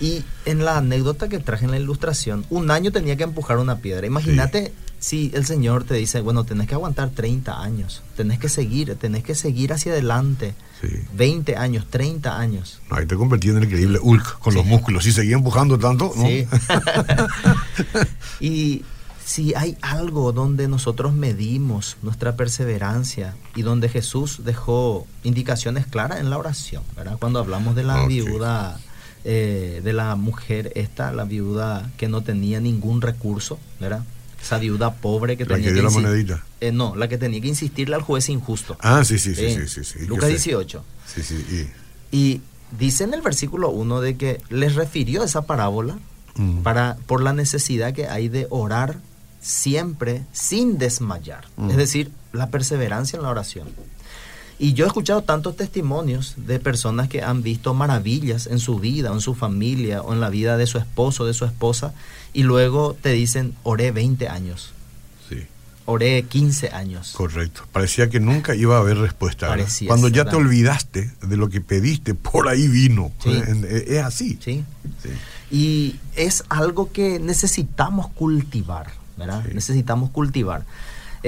Y 0.00 0.24
en 0.44 0.64
la 0.64 0.78
anécdota 0.78 1.28
que 1.28 1.38
traje 1.38 1.64
en 1.64 1.70
la 1.70 1.78
ilustración, 1.78 2.44
un 2.50 2.70
año 2.70 2.92
tenía 2.92 3.16
que 3.16 3.24
empujar 3.24 3.58
una 3.58 3.78
piedra. 3.78 4.06
Imagínate 4.06 4.72
si 4.98 5.30
el 5.34 5.46
Señor 5.46 5.84
te 5.84 5.94
dice, 5.94 6.20
bueno, 6.20 6.44
tenés 6.44 6.68
que 6.68 6.74
aguantar 6.74 7.10
30 7.10 7.62
años, 7.62 8.02
tenés 8.16 8.38
que 8.38 8.48
seguir, 8.48 8.94
tenés 8.96 9.22
que 9.22 9.34
seguir 9.34 9.72
hacia 9.72 9.92
adelante. 9.92 10.54
20 11.14 11.56
años, 11.56 11.86
30 11.88 12.38
años. 12.38 12.80
ahí 12.90 13.06
te 13.06 13.16
convertí 13.16 13.48
en 13.48 13.56
el 13.56 13.64
increíble 13.64 13.98
Hulk 14.00 14.38
con 14.38 14.54
los 14.54 14.64
músculos. 14.66 15.06
Y 15.06 15.12
seguía 15.12 15.36
empujando 15.36 15.78
tanto, 15.78 16.12
¿no? 16.14 16.26
Sí. 16.26 16.46
y 18.40 18.84
si 19.24 19.54
hay 19.54 19.76
algo 19.82 20.32
donde 20.32 20.68
nosotros 20.68 21.12
medimos 21.12 21.96
nuestra 22.02 22.36
perseverancia 22.36 23.34
y 23.56 23.62
donde 23.62 23.88
Jesús 23.88 24.44
dejó 24.44 25.06
indicaciones 25.24 25.86
claras 25.86 26.20
en 26.20 26.30
la 26.30 26.38
oración, 26.38 26.84
¿verdad? 26.94 27.16
Cuando 27.18 27.40
hablamos 27.40 27.74
de 27.74 27.82
la 27.82 28.06
viuda 28.06 28.78
eh, 29.28 29.80
de 29.82 29.92
la 29.92 30.14
mujer 30.14 30.70
esta, 30.76 31.10
la 31.10 31.24
viuda 31.24 31.90
que 31.96 32.06
no 32.06 32.22
tenía 32.22 32.60
ningún 32.60 33.02
recurso, 33.02 33.58
¿verdad? 33.80 34.04
Esa 34.40 34.58
viuda 34.58 34.94
pobre 34.94 35.36
que 35.36 35.44
la 35.44 35.56
tenía 35.56 35.70
que, 35.70 35.74
dio 35.74 35.82
la 35.82 35.90
monedita. 35.90 36.44
Eh, 36.60 36.70
no, 36.70 36.94
la 36.94 37.08
que 37.08 37.18
tenía 37.18 37.40
que 37.40 37.48
insistirle 37.48 37.96
al 37.96 38.02
juez 38.02 38.28
injusto. 38.28 38.76
Ah, 38.78 39.04
sí, 39.04 39.18
sí, 39.18 39.34
sí, 39.34 39.66
sí, 39.66 39.82
sí, 39.82 40.06
Lucas 40.06 40.28
18. 40.28 40.84
Sí, 41.12 41.22
sí. 41.24 41.68
Y, 42.12 42.16
y 42.16 42.42
dice 42.78 43.02
en 43.02 43.14
el 43.14 43.20
versículo 43.20 43.70
1 43.70 44.00
de 44.00 44.16
que 44.16 44.40
les 44.48 44.76
refirió 44.76 45.24
esa 45.24 45.42
parábola 45.42 45.98
mm. 46.36 46.58
para, 46.58 46.96
por 47.06 47.20
la 47.20 47.32
necesidad 47.32 47.94
que 47.94 48.06
hay 48.06 48.28
de 48.28 48.46
orar 48.50 49.00
siempre 49.40 50.22
sin 50.32 50.78
desmayar. 50.78 51.46
Mm. 51.56 51.70
Es 51.70 51.76
decir, 51.78 52.12
la 52.32 52.50
perseverancia 52.50 53.16
en 53.16 53.24
la 53.24 53.30
oración. 53.30 53.66
Y 54.58 54.72
yo 54.72 54.84
he 54.84 54.88
escuchado 54.88 55.22
tantos 55.22 55.56
testimonios 55.56 56.34
de 56.36 56.58
personas 56.58 57.08
que 57.08 57.22
han 57.22 57.42
visto 57.42 57.74
maravillas 57.74 58.46
en 58.46 58.58
su 58.58 58.78
vida, 58.78 59.12
en 59.12 59.20
su 59.20 59.34
familia, 59.34 60.00
o 60.00 60.14
en 60.14 60.20
la 60.20 60.30
vida 60.30 60.56
de 60.56 60.66
su 60.66 60.78
esposo, 60.78 61.26
de 61.26 61.34
su 61.34 61.44
esposa, 61.44 61.92
y 62.32 62.42
luego 62.42 62.96
te 63.00 63.10
dicen, 63.12 63.54
oré 63.64 63.90
20 63.90 64.28
años. 64.28 64.72
Sí. 65.28 65.42
Oré 65.84 66.22
15 66.22 66.70
años. 66.70 67.12
Correcto. 67.12 67.62
Parecía 67.70 68.08
que 68.08 68.18
nunca 68.18 68.54
iba 68.54 68.76
a 68.76 68.80
haber 68.80 68.96
respuesta. 68.96 69.54
Cuando 69.86 70.08
ya 70.08 70.24
te 70.24 70.36
olvidaste 70.36 71.12
de 71.20 71.36
lo 71.36 71.50
que 71.50 71.60
pediste, 71.60 72.14
por 72.14 72.48
ahí 72.48 72.66
vino. 72.66 73.12
Es 73.26 74.02
así. 74.02 74.38
Sí. 74.42 74.64
Y 75.50 75.96
es 76.16 76.44
algo 76.48 76.90
que 76.92 77.20
necesitamos 77.20 78.08
cultivar, 78.08 78.90
¿verdad? 79.18 79.44
Necesitamos 79.52 80.10
cultivar. 80.10 80.64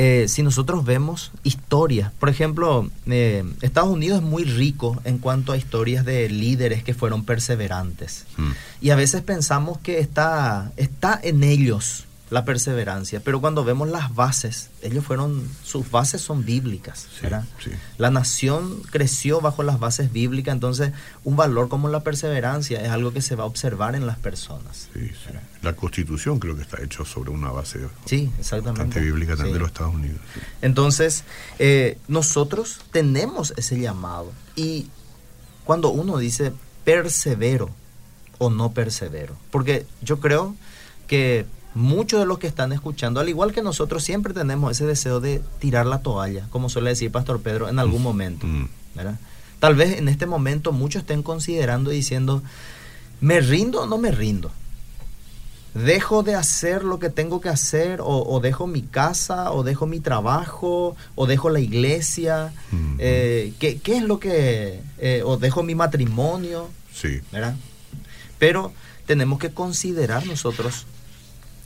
Eh, 0.00 0.28
si 0.28 0.44
nosotros 0.44 0.84
vemos 0.84 1.32
historias, 1.42 2.12
por 2.20 2.28
ejemplo, 2.28 2.88
eh, 3.08 3.42
Estados 3.62 3.90
Unidos 3.90 4.20
es 4.20 4.24
muy 4.24 4.44
rico 4.44 4.96
en 5.02 5.18
cuanto 5.18 5.50
a 5.50 5.56
historias 5.56 6.04
de 6.04 6.28
líderes 6.28 6.84
que 6.84 6.94
fueron 6.94 7.24
perseverantes. 7.24 8.24
Mm. 8.36 8.50
Y 8.80 8.90
a 8.90 8.94
veces 8.94 9.22
pensamos 9.22 9.78
que 9.78 9.98
está, 9.98 10.70
está 10.76 11.18
en 11.20 11.42
ellos 11.42 12.04
la 12.30 12.44
perseverancia. 12.44 13.20
Pero 13.20 13.40
cuando 13.40 13.64
vemos 13.64 13.88
las 13.88 14.14
bases, 14.14 14.70
ellos 14.82 15.04
fueron, 15.04 15.48
sus 15.62 15.90
bases 15.90 16.20
son 16.20 16.44
bíblicas, 16.44 17.08
La 17.96 18.10
nación 18.10 18.82
creció 18.90 19.40
bajo 19.40 19.62
las 19.62 19.78
bases 19.78 20.12
bíblicas, 20.12 20.54
entonces 20.54 20.92
un 21.24 21.36
valor 21.36 21.68
como 21.68 21.88
la 21.88 22.00
perseverancia 22.00 22.80
es 22.80 22.90
algo 22.90 23.12
que 23.12 23.22
se 23.22 23.36
va 23.36 23.44
a 23.44 23.46
observar 23.46 23.94
en 23.94 24.06
las 24.06 24.18
personas. 24.18 24.88
La 25.62 25.74
constitución 25.74 26.38
creo 26.38 26.56
que 26.56 26.62
está 26.62 26.82
hecha 26.82 27.04
sobre 27.04 27.30
una 27.30 27.50
base 27.50 27.80
sí, 28.04 28.30
exactamente. 28.38 29.00
bíblica 29.00 29.34
también 29.34 29.54
de 29.54 29.60
los 29.60 29.68
Estados 29.68 29.94
Unidos. 29.94 30.20
Entonces, 30.62 31.24
eh, 31.58 31.98
nosotros 32.08 32.80
tenemos 32.92 33.52
ese 33.56 33.78
llamado 33.80 34.32
y 34.54 34.88
cuando 35.64 35.90
uno 35.90 36.18
dice 36.18 36.52
persevero 36.84 37.70
o 38.38 38.50
no 38.50 38.72
persevero, 38.72 39.36
porque 39.50 39.84
yo 40.00 40.20
creo 40.20 40.54
que 41.06 41.44
muchos 41.74 42.20
de 42.20 42.26
los 42.26 42.38
que 42.38 42.46
están 42.46 42.72
escuchando, 42.72 43.20
al 43.20 43.28
igual 43.28 43.52
que 43.52 43.62
nosotros, 43.62 44.02
siempre 44.04 44.34
tenemos 44.34 44.72
ese 44.72 44.86
deseo 44.86 45.20
de 45.20 45.42
tirar 45.58 45.86
la 45.86 46.02
toalla, 46.02 46.46
como 46.50 46.68
suele 46.68 46.90
decir 46.90 47.10
Pastor 47.10 47.40
Pedro, 47.40 47.68
en 47.68 47.78
algún 47.78 48.02
momento. 48.02 48.46
Mm. 48.46 48.68
Tal 49.60 49.74
vez 49.74 49.98
en 49.98 50.08
este 50.08 50.26
momento 50.26 50.72
muchos 50.72 51.02
estén 51.02 51.22
considerando 51.22 51.92
y 51.92 51.96
diciendo, 51.96 52.42
¿me 53.20 53.40
rindo 53.40 53.82
o 53.82 53.86
no 53.86 53.98
me 53.98 54.10
rindo? 54.10 54.52
¿Dejo 55.74 56.22
de 56.22 56.34
hacer 56.34 56.82
lo 56.82 56.98
que 56.98 57.10
tengo 57.10 57.40
que 57.40 57.48
hacer? 57.48 58.00
¿O, 58.02 58.40
dejo 58.40 58.66
mi 58.66 58.82
casa? 58.82 59.52
¿O 59.52 59.62
dejo 59.62 59.86
mi 59.86 60.00
trabajo? 60.00 60.96
¿O 61.14 61.26
dejo 61.26 61.50
la 61.50 61.60
iglesia? 61.60 62.52
Mm, 62.70 62.96
eh, 62.98 63.52
¿qué, 63.58 63.80
es 63.84 64.02
lo 64.02 64.18
que... 64.18 64.80
Eh, 64.98 65.22
¿O 65.24 65.36
dejo 65.36 65.62
mi 65.62 65.74
matrimonio? 65.74 66.68
Sí. 66.92 67.20
¿verdad? 67.30 67.54
Pero 68.38 68.72
tenemos 69.06 69.38
que 69.38 69.50
considerar 69.50 70.26
nosotros 70.26 70.86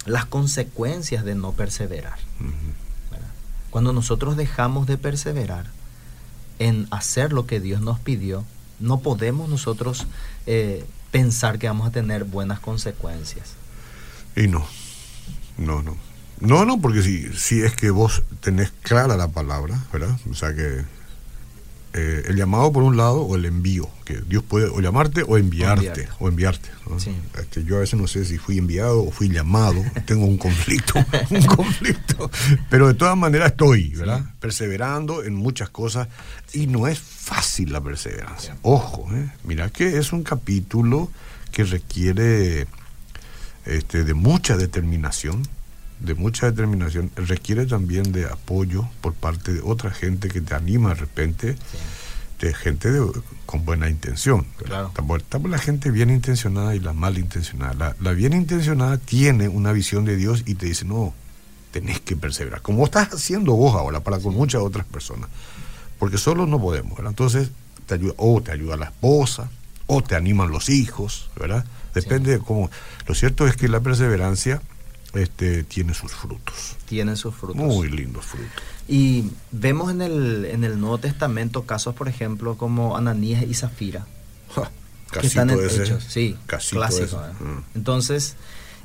las 0.06 0.26
consecuencias 0.26 1.24
de 1.24 1.34
no 1.34 1.52
perseverar. 1.52 2.18
Cuando 3.70 3.92
nosotros 3.92 4.36
dejamos 4.36 4.86
de 4.86 4.98
perseverar 4.98 5.66
en 6.58 6.86
hacer 6.90 7.32
lo 7.32 7.46
que 7.46 7.60
Dios 7.60 7.80
nos 7.80 7.98
pidió, 7.98 8.44
no 8.80 9.00
podemos 9.00 9.48
nosotros 9.48 10.06
eh, 10.46 10.84
pensar 11.10 11.58
que 11.58 11.68
vamos 11.68 11.86
a 11.86 11.90
tener 11.90 12.24
buenas 12.24 12.60
consecuencias. 12.60 13.54
Y 14.36 14.48
no, 14.48 14.66
no, 15.56 15.82
no. 15.82 15.96
No, 16.40 16.64
no, 16.64 16.80
porque 16.80 17.02
si, 17.02 17.32
si 17.34 17.62
es 17.62 17.74
que 17.76 17.90
vos 17.90 18.24
tenés 18.40 18.72
clara 18.82 19.16
la 19.16 19.28
palabra, 19.28 19.84
¿verdad? 19.92 20.18
O 20.28 20.34
sea 20.34 20.54
que 20.54 20.84
eh, 21.94 22.24
el 22.26 22.36
llamado 22.36 22.72
por 22.72 22.82
un 22.82 22.96
lado 22.96 23.20
o 23.20 23.36
el 23.36 23.44
envío, 23.44 23.88
que 24.04 24.20
Dios 24.22 24.42
puede 24.42 24.66
o 24.66 24.80
llamarte 24.80 25.22
o 25.22 25.36
enviarte, 25.36 26.08
o 26.18 26.28
enviarte. 26.28 26.70
Este, 27.38 27.64
yo 27.64 27.76
a 27.76 27.80
veces 27.80 28.00
no 28.00 28.06
sé 28.06 28.24
si 28.24 28.38
fui 28.38 28.56
enviado 28.56 29.04
o 29.04 29.10
fui 29.10 29.28
llamado, 29.28 29.84
tengo 30.06 30.24
un 30.24 30.38
conflicto, 30.38 30.94
un 31.30 31.42
conflicto, 31.42 32.30
pero 32.70 32.88
de 32.88 32.94
todas 32.94 33.16
maneras 33.16 33.52
estoy, 33.52 33.90
¿verdad? 33.90 34.24
Perseverando 34.40 35.22
en 35.22 35.34
muchas 35.34 35.68
cosas 35.68 36.08
y 36.54 36.66
no 36.66 36.88
es 36.88 36.98
fácil 36.98 37.72
la 37.72 37.80
perseverancia. 37.80 38.56
Ojo, 38.62 39.08
¿eh? 39.12 39.30
mira 39.44 39.68
que 39.68 39.98
es 39.98 40.12
un 40.12 40.22
capítulo 40.22 41.10
que 41.50 41.64
requiere 41.64 42.66
este, 43.66 44.04
de 44.04 44.14
mucha 44.14 44.56
determinación, 44.56 45.46
de 46.02 46.14
mucha 46.14 46.50
determinación, 46.50 47.10
requiere 47.14 47.64
también 47.66 48.12
de 48.12 48.26
apoyo 48.26 48.88
por 49.00 49.14
parte 49.14 49.54
de 49.54 49.60
otra 49.60 49.90
gente 49.90 50.28
que 50.28 50.40
te 50.40 50.54
anima 50.54 50.90
de 50.90 50.94
repente, 50.96 51.56
de 52.40 52.54
gente 52.54 52.90
con 53.46 53.64
buena 53.64 53.88
intención. 53.88 54.46
Claro. 54.64 54.92
Estamos 55.16 55.50
la 55.50 55.58
gente 55.58 55.90
bien 55.92 56.10
intencionada 56.10 56.74
y 56.74 56.80
la 56.80 56.92
mal 56.92 57.18
intencionada. 57.18 57.94
La, 58.00 58.12
bien 58.12 58.32
intencionada 58.32 58.98
tiene 58.98 59.48
una 59.48 59.72
visión 59.72 60.04
de 60.04 60.16
Dios 60.16 60.42
y 60.44 60.56
te 60.56 60.66
dice, 60.66 60.84
no, 60.84 61.14
tenés 61.70 62.00
que 62.00 62.16
perseverar, 62.16 62.62
como 62.62 62.84
estás 62.84 63.14
haciendo 63.14 63.54
vos 63.54 63.74
ahora 63.76 64.00
para 64.00 64.18
con 64.18 64.34
muchas 64.34 64.60
otras 64.60 64.84
personas, 64.84 65.28
porque 66.00 66.18
solo 66.18 66.46
no 66.46 66.60
podemos. 66.60 66.98
Entonces, 66.98 67.50
te 67.86 67.94
ayuda, 67.94 68.14
o 68.16 68.42
te 68.42 68.50
ayuda 68.50 68.76
la 68.76 68.86
esposa, 68.86 69.48
o 69.86 70.02
te 70.02 70.16
animan 70.16 70.50
los 70.50 70.68
hijos, 70.68 71.30
¿verdad? 71.38 71.64
Depende 71.94 72.32
de 72.32 72.38
cómo. 72.38 72.70
Lo 73.06 73.14
cierto 73.14 73.46
es 73.46 73.56
que 73.56 73.68
la 73.68 73.80
perseverancia 73.80 74.62
este, 75.14 75.64
tiene 75.64 75.94
sus 75.94 76.12
frutos. 76.12 76.76
Tiene 76.86 77.16
sus 77.16 77.34
frutos. 77.34 77.56
Muy 77.56 77.88
lindos 77.88 78.24
frutos. 78.24 78.62
Y 78.88 79.30
vemos 79.50 79.90
en 79.90 80.02
el, 80.02 80.44
en 80.46 80.64
el 80.64 80.80
Nuevo 80.80 80.98
Testamento 80.98 81.64
casos, 81.64 81.94
por 81.94 82.08
ejemplo, 82.08 82.56
como 82.56 82.96
Ananías 82.96 83.44
y 83.44 83.54
Zafira. 83.54 84.06
que 85.10 85.26
están 85.26 85.50
en 85.50 85.60
hechos, 85.60 86.04
sí, 86.08 86.36
clásicos. 86.46 87.12
¿eh? 87.12 87.44
Mm. 87.44 87.64
Entonces, 87.74 88.36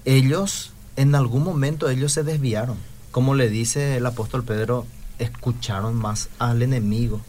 ellos, 0.06 0.74
en 0.96 1.16
algún 1.16 1.44
momento, 1.44 1.90
ellos 1.90 2.12
se 2.12 2.24
desviaron. 2.24 2.78
Como 3.12 3.34
le 3.34 3.50
dice 3.50 3.98
el 3.98 4.06
apóstol 4.06 4.44
Pedro, 4.44 4.86
escucharon 5.20 5.96
más 5.96 6.30
al 6.38 6.62
enemigo 6.62 7.22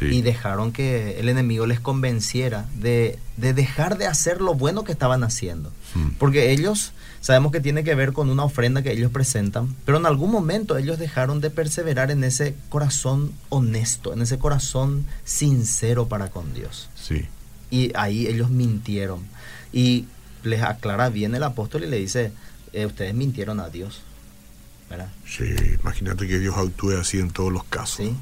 y 0.00 0.22
dejaron 0.22 0.72
que 0.72 1.20
el 1.20 1.28
enemigo 1.28 1.66
les 1.66 1.80
convenciera 1.80 2.66
de, 2.74 3.18
dejar 3.36 3.96
de 3.96 4.06
hacer 4.06 4.40
lo 4.40 4.54
bueno 4.54 4.84
que 4.84 4.92
estaban 4.92 5.22
haciendo. 5.22 5.72
Hmm. 5.94 6.10
Porque 6.18 6.50
ellos, 6.50 6.92
sabemos 7.20 7.52
que 7.52 7.60
tiene 7.60 7.84
que 7.84 7.94
ver 7.94 8.12
con 8.12 8.30
una 8.30 8.44
ofrenda 8.44 8.82
que 8.82 8.92
ellos 8.92 9.12
presentan, 9.12 9.74
pero 9.84 9.98
en 9.98 10.06
algún 10.06 10.30
momento 10.30 10.76
ellos 10.76 10.98
dejaron 10.98 11.40
de 11.40 11.50
perseverar 11.50 12.10
en 12.10 12.24
ese 12.24 12.54
corazón 12.68 13.32
honesto, 13.48 14.12
en 14.12 14.22
ese 14.22 14.38
corazón 14.38 15.06
sincero 15.24 16.08
para 16.08 16.30
con 16.30 16.52
Dios. 16.54 16.90
Sí. 16.94 17.26
Y 17.70 17.92
ahí 17.96 18.26
ellos 18.26 18.50
mintieron. 18.50 19.20
Y 19.72 20.06
les 20.42 20.62
aclara 20.62 21.08
bien 21.08 21.34
el 21.34 21.42
apóstol 21.42 21.84
y 21.84 21.86
le 21.86 21.98
dice, 21.98 22.32
eh, 22.72 22.86
ustedes 22.86 23.14
mintieron 23.14 23.60
a 23.60 23.68
Dios. 23.68 24.02
¿verdad? 24.90 25.08
Sí, 25.26 25.44
imagínate 25.80 26.28
que 26.28 26.38
Dios 26.38 26.56
actúe 26.58 26.98
así 27.00 27.18
en 27.18 27.30
todos 27.30 27.50
los 27.50 27.64
casos. 27.64 27.96
Sí 27.96 28.14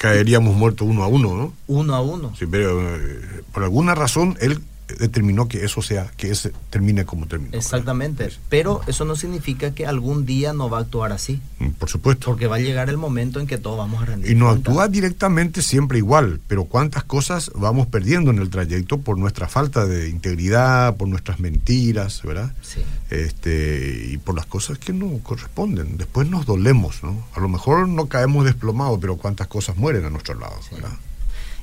caeríamos 0.00 0.54
muertos 0.54 0.86
uno 0.88 1.02
a 1.02 1.08
uno, 1.08 1.34
¿no? 1.34 1.52
Uno 1.66 1.94
a 1.94 2.00
uno. 2.00 2.32
Sí, 2.38 2.46
pero 2.46 2.96
eh, 2.96 3.42
por 3.52 3.62
alguna 3.62 3.94
razón 3.94 4.36
él 4.40 4.60
determinó 4.94 5.48
que 5.48 5.64
eso 5.64 5.82
sea, 5.82 6.10
que 6.16 6.30
ese 6.30 6.52
termine 6.70 7.04
como 7.04 7.26
terminó. 7.26 7.56
Exactamente, 7.56 8.30
pero 8.48 8.80
eso 8.86 9.04
no 9.04 9.16
significa 9.16 9.74
que 9.74 9.86
algún 9.86 10.26
día 10.26 10.52
no 10.52 10.70
va 10.70 10.78
a 10.78 10.80
actuar 10.82 11.12
así. 11.12 11.40
Mm, 11.58 11.70
por 11.70 11.88
supuesto. 11.88 12.26
Porque 12.26 12.46
va 12.46 12.56
a 12.56 12.60
llegar 12.60 12.88
el 12.88 12.96
momento 12.96 13.40
en 13.40 13.46
que 13.46 13.58
todos 13.58 13.78
vamos 13.78 14.02
a 14.02 14.06
rendir. 14.06 14.30
Y 14.30 14.34
no 14.34 14.48
actúa 14.48 14.88
directamente 14.88 15.62
siempre 15.62 15.98
igual, 15.98 16.40
pero 16.46 16.64
cuántas 16.64 17.04
cosas 17.04 17.50
vamos 17.54 17.86
perdiendo 17.88 18.30
en 18.30 18.38
el 18.38 18.50
trayecto 18.50 18.98
por 18.98 19.18
nuestra 19.18 19.48
falta 19.48 19.86
de 19.86 20.08
integridad, 20.08 20.96
por 20.96 21.08
nuestras 21.08 21.40
mentiras, 21.40 22.22
¿verdad? 22.22 22.52
Sí. 22.62 22.80
Este, 23.10 24.10
y 24.12 24.18
por 24.18 24.34
las 24.34 24.46
cosas 24.46 24.78
que 24.78 24.92
no 24.92 25.18
corresponden. 25.22 25.96
Después 25.96 26.28
nos 26.28 26.46
dolemos, 26.46 27.02
¿no? 27.02 27.26
A 27.34 27.40
lo 27.40 27.48
mejor 27.48 27.88
no 27.88 28.06
caemos 28.06 28.44
desplomados, 28.44 28.98
pero 29.00 29.16
cuántas 29.16 29.46
cosas 29.48 29.76
mueren 29.76 30.04
a 30.04 30.10
nuestro 30.10 30.34
lado, 30.38 30.56
¿verdad? 30.72 30.90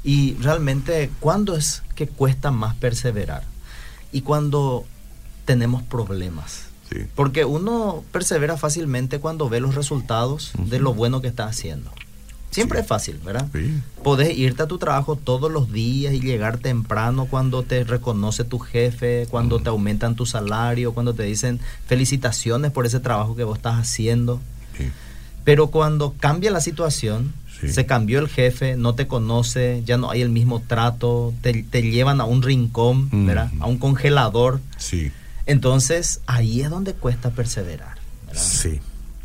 Y 0.04 0.34
realmente, 0.36 1.10
¿cuándo 1.20 1.56
es 1.56 1.82
que 1.96 2.08
cuesta 2.08 2.52
más 2.52 2.76
perseverar? 2.76 3.44
Y 4.12 4.22
cuando 4.22 4.86
tenemos 5.46 5.82
problemas. 5.84 6.66
Sí. 6.92 7.00
Porque 7.16 7.46
uno 7.46 8.04
persevera 8.12 8.58
fácilmente 8.58 9.20
cuando 9.20 9.50
ve 9.50 9.60
los 9.60 9.76
resultados 9.76 10.52
de 10.58 10.80
lo 10.80 10.94
bueno 10.94 11.22
que 11.22 11.28
está 11.28 11.46
haciendo. 11.46 11.92
Siempre 12.52 12.78
Sí. 12.80 12.82
es 12.84 12.88
fácil, 12.88 13.18
¿verdad? 13.26 13.48
Sí. 13.52 13.82
Podés 14.04 14.38
irte 14.38 14.62
a 14.62 14.68
tu 14.68 14.78
trabajo 14.78 15.16
todos 15.16 15.52
los 15.52 15.72
días 15.72 16.14
y 16.14 16.20
llegar 16.20 16.60
temprano 16.60 17.26
cuando 17.26 17.64
te 17.64 17.84
reconoce 17.84 18.44
tu 18.44 18.60
jefe, 18.60 19.26
cuando 19.32 19.60
te 19.60 19.70
aumentan 19.70 20.16
tu 20.16 20.26
salario, 20.28 20.94
cuando 20.94 21.16
te 21.16 21.24
dicen 21.24 21.60
felicitaciones 21.88 22.72
por 22.72 22.86
ese 22.86 23.00
trabajo 23.00 23.36
que 23.36 23.44
vos 23.44 23.58
estás 23.58 23.80
haciendo. 23.80 24.40
Pero 25.44 25.68
cuando 25.68 26.14
cambia 26.20 26.52
la 26.52 26.62
situación, 26.62 27.34
Sí. 27.68 27.74
se 27.74 27.86
cambió 27.86 28.20
el 28.20 28.28
jefe, 28.30 28.76
no 28.78 28.96
te 28.96 29.08
conoce, 29.08 29.82
ya 29.86 29.98
no 29.98 30.10
hay 30.12 30.22
el 30.22 30.30
mismo 30.30 30.62
trato, 30.62 31.34
te, 31.42 31.64
te 31.64 31.82
llevan 31.82 32.22
a 32.22 32.26
un 32.26 32.42
rincón, 32.42 33.10
Mm. 33.12 33.26
¿verdad? 33.26 33.52
A 33.60 33.68
un 33.68 33.78
congelador. 33.78 34.60
Sí. 34.78 35.12
Entonces, 35.46 36.22
ahí 36.26 36.62
es 36.62 36.70
donde 36.70 36.94
cuesta 36.94 37.32
perseverar. 37.32 37.98
¿verdad? 38.28 38.42
Sí. 38.42 38.80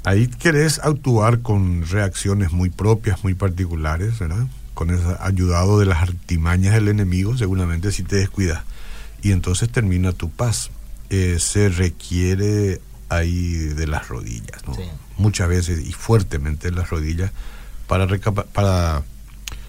Ahí 0.05 0.27
querés 0.29 0.79
actuar 0.83 1.41
con 1.41 1.87
reacciones 1.89 2.53
muy 2.53 2.71
propias, 2.71 3.23
muy 3.25 3.35
particulares, 3.35 4.19
¿verdad? 4.19 4.47
Con 4.75 4.91
ayudado 5.21 5.79
de 5.79 5.87
las 5.87 6.03
artimañas 6.03 6.75
del 6.75 6.89
enemigo, 6.89 7.37
seguramente 7.37 7.93
si 7.93 8.03
te 8.05 8.17
descuidas. 8.17 8.63
Y 9.23 9.33
entonces 9.33 9.69
termina 9.71 10.13
tu 10.13 10.31
paz. 10.31 10.71
Eh, 11.11 11.39
se 11.41 11.69
requiere 11.69 12.81
ahí 13.09 13.53
de 13.55 13.87
las 13.87 14.09
rodillas, 14.09 14.67
¿no? 14.67 14.75
Sí. 14.75 14.83
Muchas 15.17 15.49
veces 15.49 15.85
y 15.87 15.93
fuertemente 15.93 16.71
de 16.71 16.77
las 16.77 16.91
rodillas 16.91 17.33
para, 17.89 18.07
para 18.53 19.03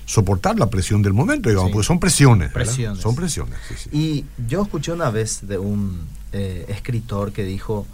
soportar 0.06 0.58
la 0.60 0.70
presión 0.70 1.02
del 1.02 1.14
momento, 1.14 1.50
digamos, 1.50 1.70
Sí. 1.70 1.74
porque 1.74 1.88
son 1.88 2.00
presiones. 2.00 2.52
Presiones. 2.52 3.02
Son 3.02 3.16
presiones, 3.16 3.58
sí, 3.68 3.76
sí. 3.78 3.90
Y 3.92 4.26
yo 4.48 4.62
escuché 4.64 4.92
una 4.92 5.10
vez 5.10 5.48
de 5.48 5.58
un 5.58 6.08
eh, 6.32 6.66
escritor 6.70 7.32
que 7.32 7.44
dijo, 7.44 7.88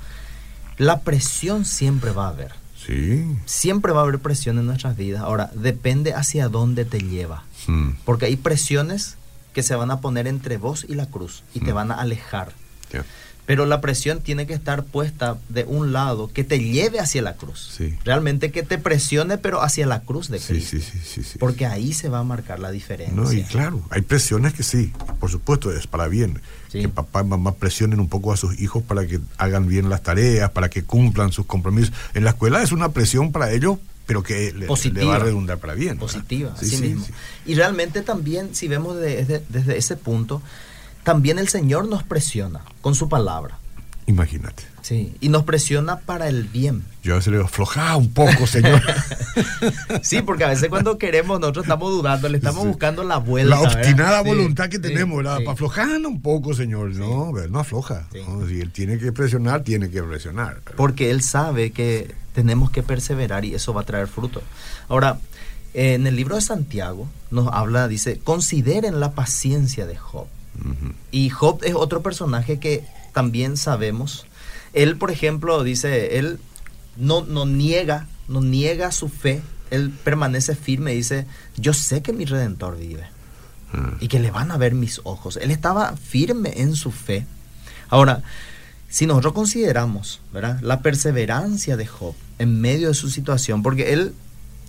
la 0.77 1.01
presión 1.01 1.63
siempre 1.65 2.11
va 2.11 2.25
a 2.25 2.29
haber. 2.29 2.51
Sí. 2.85 3.25
Siempre 3.45 3.91
va 3.93 4.01
a 4.01 4.03
haber 4.03 4.19
presión 4.19 4.59
en 4.59 4.65
nuestras 4.65 4.95
vidas. 4.97 5.21
Ahora, 5.21 5.49
depende 5.55 6.13
hacia 6.13 6.49
dónde 6.49 6.85
te 6.85 6.99
lleva. 6.99 7.43
Mm, 7.67 7.91
Porque 8.05 8.25
hay 8.25 8.35
presiones 8.35 9.17
que 9.53 9.63
se 9.63 9.73
van 9.75 9.89
a 9.89 10.01
poner 10.01 10.27
entre 10.27 10.57
vos 10.57 10.85
y 10.87 10.95
la 10.95 11.05
cruz 11.07 11.43
y 11.53 11.61
te 11.61 11.71
Mm. 11.71 11.75
van 11.75 11.91
a 11.91 11.95
alejar. 11.95 12.51
ya. 12.91 13.03
Pero 13.45 13.65
la 13.67 13.79
presión 13.79 14.21
tiene 14.21 14.47
que 14.47 14.53
estar 14.53 14.83
puesta 14.83 15.37
de 15.49 15.65
un 15.65 15.93
lado 15.93 16.31
que 16.33 16.43
te 16.43 16.59
lleve 16.59 16.99
hacia 16.99 17.21
la 17.21 17.35
cruz. 17.35 17.73
Sí. 17.77 17.93
Realmente 18.03 18.51
que 18.51 18.63
te 18.63 18.77
presione, 18.79 19.37
pero 19.37 19.61
hacia 19.61 19.85
la 19.85 20.01
cruz 20.01 20.29
de 20.29 20.39
Cristo. 20.39 20.77
sí. 21.03 21.23
Porque 21.39 21.65
ahí 21.67 21.93
se 21.93 22.09
va 22.09 22.19
a 22.19 22.23
marcar 22.23 22.59
la 22.59 22.71
diferencia. 22.71 23.15
No, 23.15 23.31
y 23.31 23.43
claro, 23.43 23.83
hay 23.91 24.01
presiones 24.01 24.53
que 24.53 24.63
sí, 24.63 24.91
por 25.19 25.29
supuesto, 25.29 25.71
es 25.71 25.85
para 25.85 26.07
bien. 26.07 26.41
Que 26.71 26.89
papá 26.89 27.21
y 27.21 27.25
mamá 27.25 27.53
presionen 27.53 28.01
un 28.01 28.09
poco 28.09 28.33
a 28.33 28.37
sus 28.37 28.59
hijos 28.59 28.83
para 28.83 29.07
que 29.07 29.21
hagan 29.37 29.65
bien 29.67 29.89
las 29.89 30.03
tareas, 30.03 30.51
para 30.51 30.69
que 30.69 30.83
cumplan 30.83 31.31
sus 31.31 31.45
compromisos. 31.45 31.93
En 32.13 32.25
la 32.25 32.31
escuela 32.31 32.61
es 32.61 32.73
una 32.73 32.89
presión 32.89 33.31
para 33.31 33.49
ellos, 33.53 33.77
pero 34.05 34.23
que 34.23 34.51
le, 34.51 34.67
le 34.91 35.05
va 35.05 35.15
a 35.15 35.19
redundar 35.19 35.57
para 35.59 35.73
bien. 35.73 35.89
¿verdad? 35.95 36.01
positiva, 36.01 36.53
Sí, 36.59 36.65
así 36.65 36.75
sí, 36.75 36.81
mismo. 36.83 37.05
sí. 37.05 37.13
Y 37.45 37.55
realmente 37.55 38.01
también, 38.01 38.53
si 38.55 38.67
vemos 38.67 38.97
de- 38.97 39.15
desde, 39.23 39.43
desde 39.47 39.77
ese 39.77 39.95
punto, 39.95 40.41
también 41.05 41.39
el 41.39 41.47
Señor 41.47 41.87
nos 41.87 42.03
presiona 42.03 42.59
con 42.81 42.95
su 42.95 43.07
palabra. 43.07 43.57
Imagínate. 44.07 44.63
Sí, 44.81 45.15
y 45.19 45.29
nos 45.29 45.43
presiona 45.45 45.97
para 45.97 46.27
el 46.27 46.43
bien. 46.43 46.83
Yo 47.01 47.13
a 47.13 47.15
veces 47.15 47.31
le 47.31 47.37
digo, 47.37 47.47
aflojá 47.47 47.95
un 47.95 48.13
poco, 48.13 48.45
señor. 48.45 48.81
Sí, 50.03 50.21
porque 50.21 50.43
a 50.43 50.49
veces 50.49 50.69
cuando 50.69 50.97
queremos, 50.99 51.39
nosotros 51.39 51.65
estamos 51.65 51.91
dudando, 51.91 52.29
le 52.29 52.37
estamos 52.37 52.61
Sí. 52.63 52.67
buscando 52.67 53.03
la 53.03 53.17
vuelta. 53.17 53.55
la 53.55 53.61
obstinada 53.61 54.21
¿verdad? 54.21 54.23
Sí, 54.23 54.29
voluntad 54.29 54.69
que 54.69 54.77
tenemos, 54.79 55.17
¿verdad? 55.17 55.37
sí. 55.39 55.43
Para 55.45 55.53
aflojar 55.53 55.87
un 56.05 56.21
poco, 56.21 56.53
señor. 56.53 56.93
No, 56.95 57.31
ver, 57.31 57.49
no 57.49 57.59
afloja. 57.59 58.07
Si 58.11 58.59
él 58.61 58.71
tiene 58.71 58.99
que 58.99 59.11
presionar, 59.11 59.63
tiene 59.63 59.89
que 59.89 60.03
presionar. 60.03 60.61
Porque 60.77 61.09
Él 61.09 61.21
sabe 61.21 61.71
que 61.71 62.13
tenemos 62.35 62.69
que 62.69 62.83
perseverar 62.83 63.43
y 63.45 63.55
eso 63.55 63.73
va 63.73 63.81
a 63.81 63.85
traer 63.85 64.07
fruto. 64.07 64.41
Ahora, 64.87 65.17
en 65.73 66.05
el 66.05 66.15
libro 66.15 66.35
de 66.35 66.41
Santiago 66.41 67.07
nos 67.31 67.51
habla, 67.51 67.87
dice, 67.87 68.19
consideren 68.23 68.99
la 68.99 69.11
paciencia 69.13 69.85
de 69.87 69.95
Job. 69.97 70.27
Y 71.11 71.29
Job 71.29 71.59
es 71.63 71.75
otro 71.75 72.01
personaje 72.01 72.59
que 72.59 72.83
también 73.13 73.57
sabemos. 73.57 74.25
Él, 74.73 74.97
por 74.97 75.11
ejemplo, 75.11 75.63
dice, 75.63 76.17
él 76.17 76.39
no, 76.97 77.23
no 77.25 77.45
niega, 77.45 78.07
no 78.27 78.41
niega 78.41 78.91
su 78.91 79.09
fe. 79.09 79.41
Él 79.71 79.91
permanece 80.03 80.55
firme 80.55 80.93
y 80.93 80.97
dice, 80.97 81.25
yo 81.57 81.73
sé 81.73 82.01
que 82.01 82.13
mi 82.13 82.25
redentor 82.25 82.77
vive 82.77 83.15
Ah. 83.73 83.97
y 83.99 84.07
que 84.07 84.19
le 84.19 84.31
van 84.31 84.51
a 84.51 84.57
ver 84.57 84.73
mis 84.73 85.01
ojos. 85.03 85.37
Él 85.37 85.51
estaba 85.51 85.95
firme 85.97 86.53
en 86.61 86.75
su 86.75 86.91
fe. 86.91 87.25
Ahora, 87.89 88.23
si 88.89 89.05
nosotros 89.05 89.33
consideramos 89.33 90.21
¿verdad? 90.31 90.59
la 90.61 90.81
perseverancia 90.81 91.75
de 91.75 91.85
Job 91.87 92.15
en 92.39 92.61
medio 92.61 92.89
de 92.89 92.93
su 92.93 93.09
situación, 93.09 93.63
porque 93.63 93.93
él 93.93 94.13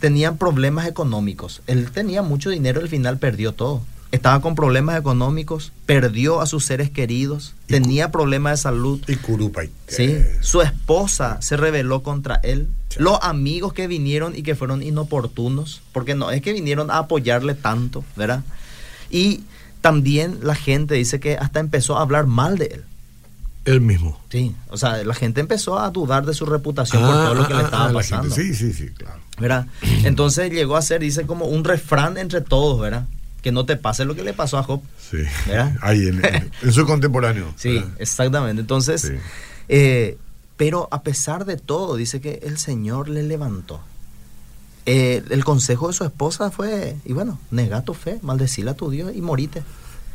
tenía 0.00 0.34
problemas 0.34 0.86
económicos, 0.86 1.62
él 1.66 1.90
tenía 1.90 2.22
mucho 2.22 2.50
dinero, 2.50 2.80
al 2.80 2.88
final 2.88 3.18
perdió 3.18 3.52
todo. 3.52 3.82
Estaba 4.12 4.40
con 4.40 4.54
problemas 4.54 4.98
económicos, 4.98 5.72
perdió 5.84 6.40
a 6.40 6.46
sus 6.46 6.64
seres 6.64 6.90
queridos, 6.90 7.54
Y 7.68 7.72
tenía 7.72 8.10
problemas 8.12 8.52
de 8.52 8.56
salud. 8.62 9.00
Y 9.08 9.16
Curupay. 9.16 9.70
Sí, 9.88 10.16
su 10.40 10.62
esposa 10.62 11.38
se 11.42 11.56
rebeló 11.56 12.02
contra 12.02 12.36
él. 12.36 12.68
Sí. 12.90 12.98
Los 13.00 13.18
amigos 13.22 13.72
que 13.72 13.88
vinieron 13.88 14.34
y 14.36 14.42
que 14.42 14.54
fueron 14.54 14.82
inoportunos, 14.82 15.82
porque 15.92 16.14
no 16.14 16.30
es 16.30 16.40
que 16.40 16.52
vinieron 16.52 16.90
a 16.90 16.98
apoyarle 16.98 17.54
tanto, 17.54 18.04
¿verdad? 18.14 18.42
Y 19.10 19.42
también 19.80 20.38
la 20.42 20.54
gente 20.54 20.94
dice 20.94 21.20
que 21.20 21.36
hasta 21.36 21.60
empezó 21.60 21.98
a 21.98 22.02
hablar 22.02 22.26
mal 22.26 22.58
de 22.58 22.66
él. 22.66 22.84
él 23.64 23.80
mismo. 23.80 24.18
Sí, 24.30 24.54
o 24.68 24.76
sea, 24.76 25.02
la 25.04 25.14
gente 25.14 25.40
empezó 25.40 25.78
a 25.80 25.90
dudar 25.90 26.24
de 26.24 26.32
su 26.34 26.46
reputación 26.46 27.02
por 27.02 27.12
todo 27.12 27.34
lo 27.34 27.46
que 27.48 27.54
Ah, 27.54 27.56
le 27.56 27.62
ah, 27.62 27.64
estaba 27.66 27.84
ah, 27.84 27.88
gente. 27.88 27.94
pasando. 28.14 28.34
Sí, 28.34 28.54
sí, 28.54 28.72
sí, 28.72 28.88
claro. 28.90 29.20
¿verdad? 29.38 29.66
Entonces 30.04 30.50
llegó 30.52 30.76
a 30.76 30.82
ser, 30.82 31.00
dice, 31.00 31.26
como 31.26 31.46
un 31.46 31.64
refrán 31.64 32.16
entre 32.18 32.40
todos, 32.40 32.80
¿verdad? 32.80 33.06
Que 33.46 33.52
no 33.52 33.64
te 33.64 33.76
pase 33.76 34.04
lo 34.04 34.16
que 34.16 34.24
le 34.24 34.32
pasó 34.32 34.58
a 34.58 34.64
Job. 34.64 34.82
Sí. 35.08 35.18
¿Verdad? 35.46 35.76
Ahí 35.80 36.08
en, 36.08 36.24
en- 36.24 36.50
en 36.62 36.72
su 36.72 36.84
contemporáneo. 36.84 37.54
Sí, 37.56 37.74
¿verdad? 37.74 37.90
exactamente. 38.00 38.60
Entonces, 38.60 39.02
Sí. 39.02 39.12
eh, 39.68 40.18
pero 40.56 40.88
a 40.90 41.02
pesar 41.04 41.44
de 41.44 41.56
todo, 41.56 41.94
dice 41.94 42.20
que 42.20 42.40
el 42.42 42.58
Señor 42.58 43.08
le 43.08 43.22
levantó. 43.22 43.80
Eh, 44.84 45.22
el 45.30 45.44
consejo 45.44 45.86
de 45.86 45.94
su 45.94 46.02
esposa 46.02 46.50
fue, 46.50 46.96
y 47.04 47.12
bueno, 47.12 47.38
nega 47.52 47.82
tu 47.82 47.94
fe, 47.94 48.18
maldecila 48.22 48.72
a 48.72 48.74
tu 48.74 48.90
Dios 48.90 49.12
y 49.14 49.20
morite. 49.22 49.62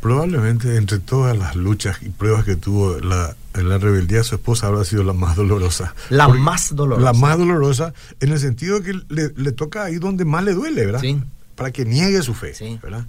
Probablemente 0.01 0.75
entre 0.75 0.99
todas 0.99 1.37
las 1.37 1.55
luchas 1.55 1.99
y 2.01 2.09
pruebas 2.09 2.43
que 2.43 2.57
tuvo 2.57 2.99
la, 2.99 3.35
la 3.53 3.77
rebeldía 3.77 4.17
de 4.17 4.23
su 4.25 4.35
esposa 4.35 4.67
habrá 4.67 4.83
sido 4.83 5.03
la 5.03 5.13
más 5.13 5.37
dolorosa. 5.37 5.95
La 6.09 6.25
Porque- 6.27 6.41
más 6.41 6.75
dolorosa. 6.75 7.05
La 7.05 7.13
más 7.17 7.37
dolorosa 7.37 7.93
en 8.19 8.33
el 8.33 8.39
sentido 8.39 8.81
que 8.81 8.91
le, 9.07 9.31
le 9.37 9.51
toca 9.53 9.83
ahí 9.85 9.99
donde 9.99 10.25
más 10.25 10.43
le 10.43 10.53
duele, 10.53 10.85
¿verdad? 10.85 10.99
Sí. 10.99 11.17
Para 11.55 11.71
que 11.71 11.85
niegue 11.85 12.21
su 12.23 12.33
fe, 12.33 12.53
Sí. 12.55 12.77
¿verdad? 12.83 13.05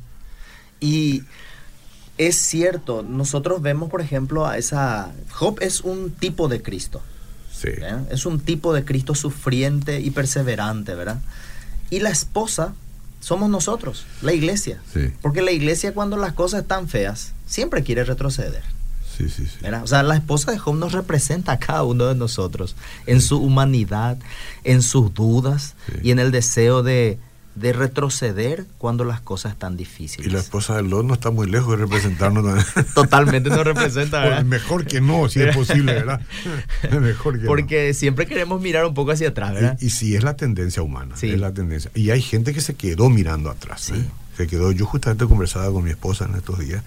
Y 0.83 1.23
es 2.19 2.37
cierto, 2.37 3.03
nosotros 3.03 3.63
vemos, 3.63 3.89
por 3.89 4.03
ejemplo, 4.03 4.47
a 4.47 4.59
esa... 4.59 5.13
Job 5.31 5.59
es 5.61 5.81
un 5.81 6.11
tipo 6.11 6.49
de 6.49 6.61
Cristo. 6.61 7.01
Sí. 7.53 7.69
¿verdad? 7.71 8.07
Es 8.11 8.27
un 8.27 8.41
tipo 8.41 8.75
de 8.75 8.85
Cristo 8.85 9.15
sufriente 9.15 10.01
y 10.01 10.11
perseverante, 10.11 10.95
¿verdad? 10.95 11.21
Y 11.89 12.01
la 12.01 12.11
esposa 12.11 12.75
somos 13.21 13.49
nosotros, 13.49 14.05
la 14.21 14.33
iglesia. 14.33 14.81
Sí. 14.93 15.13
Porque 15.23 15.41
la 15.41 15.53
iglesia 15.53 15.95
cuando 15.95 16.17
las 16.17 16.33
cosas 16.33 16.63
están 16.63 16.89
feas, 16.89 17.33
siempre 17.47 17.85
quiere 17.85 18.03
retroceder. 18.03 18.65
Sí, 19.17 19.29
sí, 19.29 19.47
sí. 19.47 19.59
¿verdad? 19.61 19.85
O 19.85 19.87
sea, 19.87 20.03
la 20.03 20.17
esposa 20.17 20.51
de 20.51 20.59
Job 20.59 20.75
nos 20.75 20.93
representa 20.93 21.53
a 21.53 21.59
cada 21.59 21.85
uno 21.85 22.07
de 22.07 22.17
nosotros 22.17 22.75
en 23.07 23.21
su 23.21 23.39
humanidad, 23.39 24.19
en 24.65 24.83
sus 24.83 25.15
dudas 25.15 25.75
y 26.03 26.11
en 26.11 26.19
el 26.19 26.33
deseo 26.33 26.83
de, 26.83 27.19
de 27.55 27.73
retroceder 27.73 28.65
cuando 28.79 29.05
las 29.05 29.21
cosas 29.21 29.53
están 29.53 29.77
difíciles. 29.77 30.27
Y 30.27 30.31
la 30.31 30.41
esposa 30.41 30.77
de 30.77 30.83
Lot 30.83 31.05
no 31.05 31.15
está 31.15 31.31
muy 31.31 31.49
lejos 31.51 31.77
de 31.77 31.85
representarnos. 31.85 32.65
Totalmente 32.95 33.51
nos 33.51 33.65
representa, 33.65 34.21
¿verdad? 34.21 34.45
mejor 34.45 34.87
que 34.87 35.01
no, 35.01 35.29
si 35.29 35.43
es 35.43 35.55
posible, 35.55 35.93
¿verdad? 35.93 36.21
mejor 37.01 37.35
que 37.37 37.45
no. 37.45 37.49
Porque 37.49 37.95
siempre 37.95 38.27
queremos 38.27 38.61
mirar 38.61 38.87
un 38.87 38.95
poco 38.95 39.13
hacia 39.13 39.29
atrás, 39.29 39.55
¿verdad? 39.55 39.79
Y, 39.81 39.87
y 39.87 39.91
sí, 39.91 40.17
es 40.17 40.23
la 40.23 40.35
tendencia 40.35 40.83
humana. 40.83 41.17
Sí. 41.17 41.31
Es 41.31 41.41
la 41.41 41.53
tendencia. 41.53 41.91
Y 41.95 42.11
hay 42.11 42.23
gente 42.23 42.55
que 42.55 42.61
se 42.61 42.75
quedó 42.75 43.11
mirando 43.11 43.51
atrás. 43.51 43.83
Sí. 43.83 43.95
¿eh? 43.95 44.05
Se 44.37 44.47
quedó, 44.47 44.73
yo 44.73 44.87
justamente 44.87 45.27
conversaba 45.27 45.71
con 45.71 45.85
mi 45.85 45.91
esposa 45.91 46.25
en 46.25 46.37
estos 46.37 46.59
días 46.59 46.83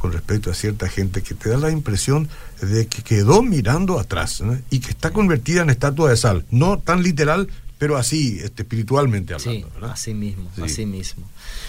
con 0.00 0.12
respecto 0.12 0.50
a 0.50 0.54
cierta 0.54 0.88
gente 0.88 1.22
que 1.22 1.34
te 1.34 1.50
da 1.50 1.58
la 1.58 1.70
impresión 1.70 2.28
de 2.62 2.86
que 2.86 3.02
quedó 3.02 3.42
mirando 3.42 4.00
atrás 4.00 4.42
y 4.70 4.80
que 4.80 4.90
está 4.90 5.10
convertida 5.10 5.60
en 5.60 5.68
estatua 5.70 6.08
de 6.08 6.16
sal. 6.16 6.46
No 6.50 6.78
tan 6.78 7.02
literal, 7.02 7.48
pero 7.80 7.96
así, 7.96 8.38
este, 8.42 8.60
espiritualmente 8.60 9.32
hablando. 9.32 9.68
Sí, 9.68 9.74
así 9.80 10.12
mismo, 10.12 10.50
así 10.62 10.84
mismo. 10.84 11.24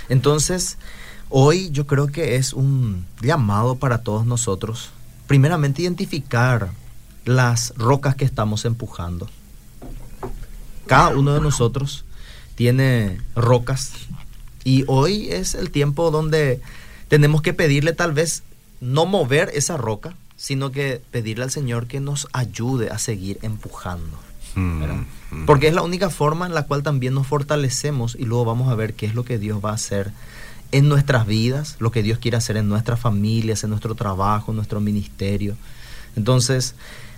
Entonces, 0.09 0.77
hoy 1.29 1.69
yo 1.71 1.87
creo 1.87 2.07
que 2.07 2.35
es 2.35 2.51
un 2.51 3.05
llamado 3.21 3.77
para 3.77 3.99
todos 3.99 4.25
nosotros, 4.25 4.89
primeramente 5.25 5.83
identificar 5.83 6.71
las 7.23 7.73
rocas 7.77 8.15
que 8.15 8.25
estamos 8.25 8.65
empujando. 8.65 9.29
Cada 10.85 11.15
uno 11.15 11.33
de 11.33 11.39
nosotros 11.39 12.03
tiene 12.55 13.21
rocas 13.33 13.93
y 14.65 14.83
hoy 14.87 15.29
es 15.31 15.55
el 15.55 15.71
tiempo 15.71 16.11
donde 16.11 16.59
tenemos 17.07 17.41
que 17.41 17.53
pedirle 17.53 17.93
tal 17.93 18.11
vez 18.11 18.43
no 18.81 19.05
mover 19.05 19.49
esa 19.53 19.77
roca, 19.77 20.17
sino 20.35 20.71
que 20.71 21.01
pedirle 21.09 21.45
al 21.45 21.51
Señor 21.51 21.87
que 21.87 22.01
nos 22.01 22.27
ayude 22.33 22.89
a 22.89 22.99
seguir 22.99 23.39
empujando. 23.43 24.19
Mm, 24.55 24.83
mm. 25.31 25.45
Porque 25.45 25.67
es 25.67 25.73
la 25.73 25.81
única 25.81 26.09
forma 26.09 26.45
en 26.45 26.53
la 26.53 26.63
cual 26.63 26.83
también 26.83 27.13
nos 27.13 27.27
fortalecemos 27.27 28.15
y 28.19 28.25
luego 28.25 28.45
vamos 28.45 28.69
a 28.69 28.75
ver 28.75 28.93
qué 28.93 29.05
es 29.05 29.15
lo 29.15 29.23
que 29.23 29.37
Dios 29.37 29.63
va 29.63 29.71
a 29.71 29.75
hacer 29.75 30.11
en 30.71 30.87
nuestras 30.87 31.27
vidas, 31.27 31.75
lo 31.79 31.91
que 31.91 32.03
Dios 32.03 32.19
quiere 32.19 32.37
hacer 32.37 32.57
en 32.57 32.69
nuestras 32.69 32.99
familias, 32.99 33.63
en 33.63 33.69
nuestro 33.69 33.95
trabajo, 33.95 34.51
en 34.51 34.55
nuestro 34.57 34.79
ministerio. 34.79 35.55
Entonces, 36.15 36.75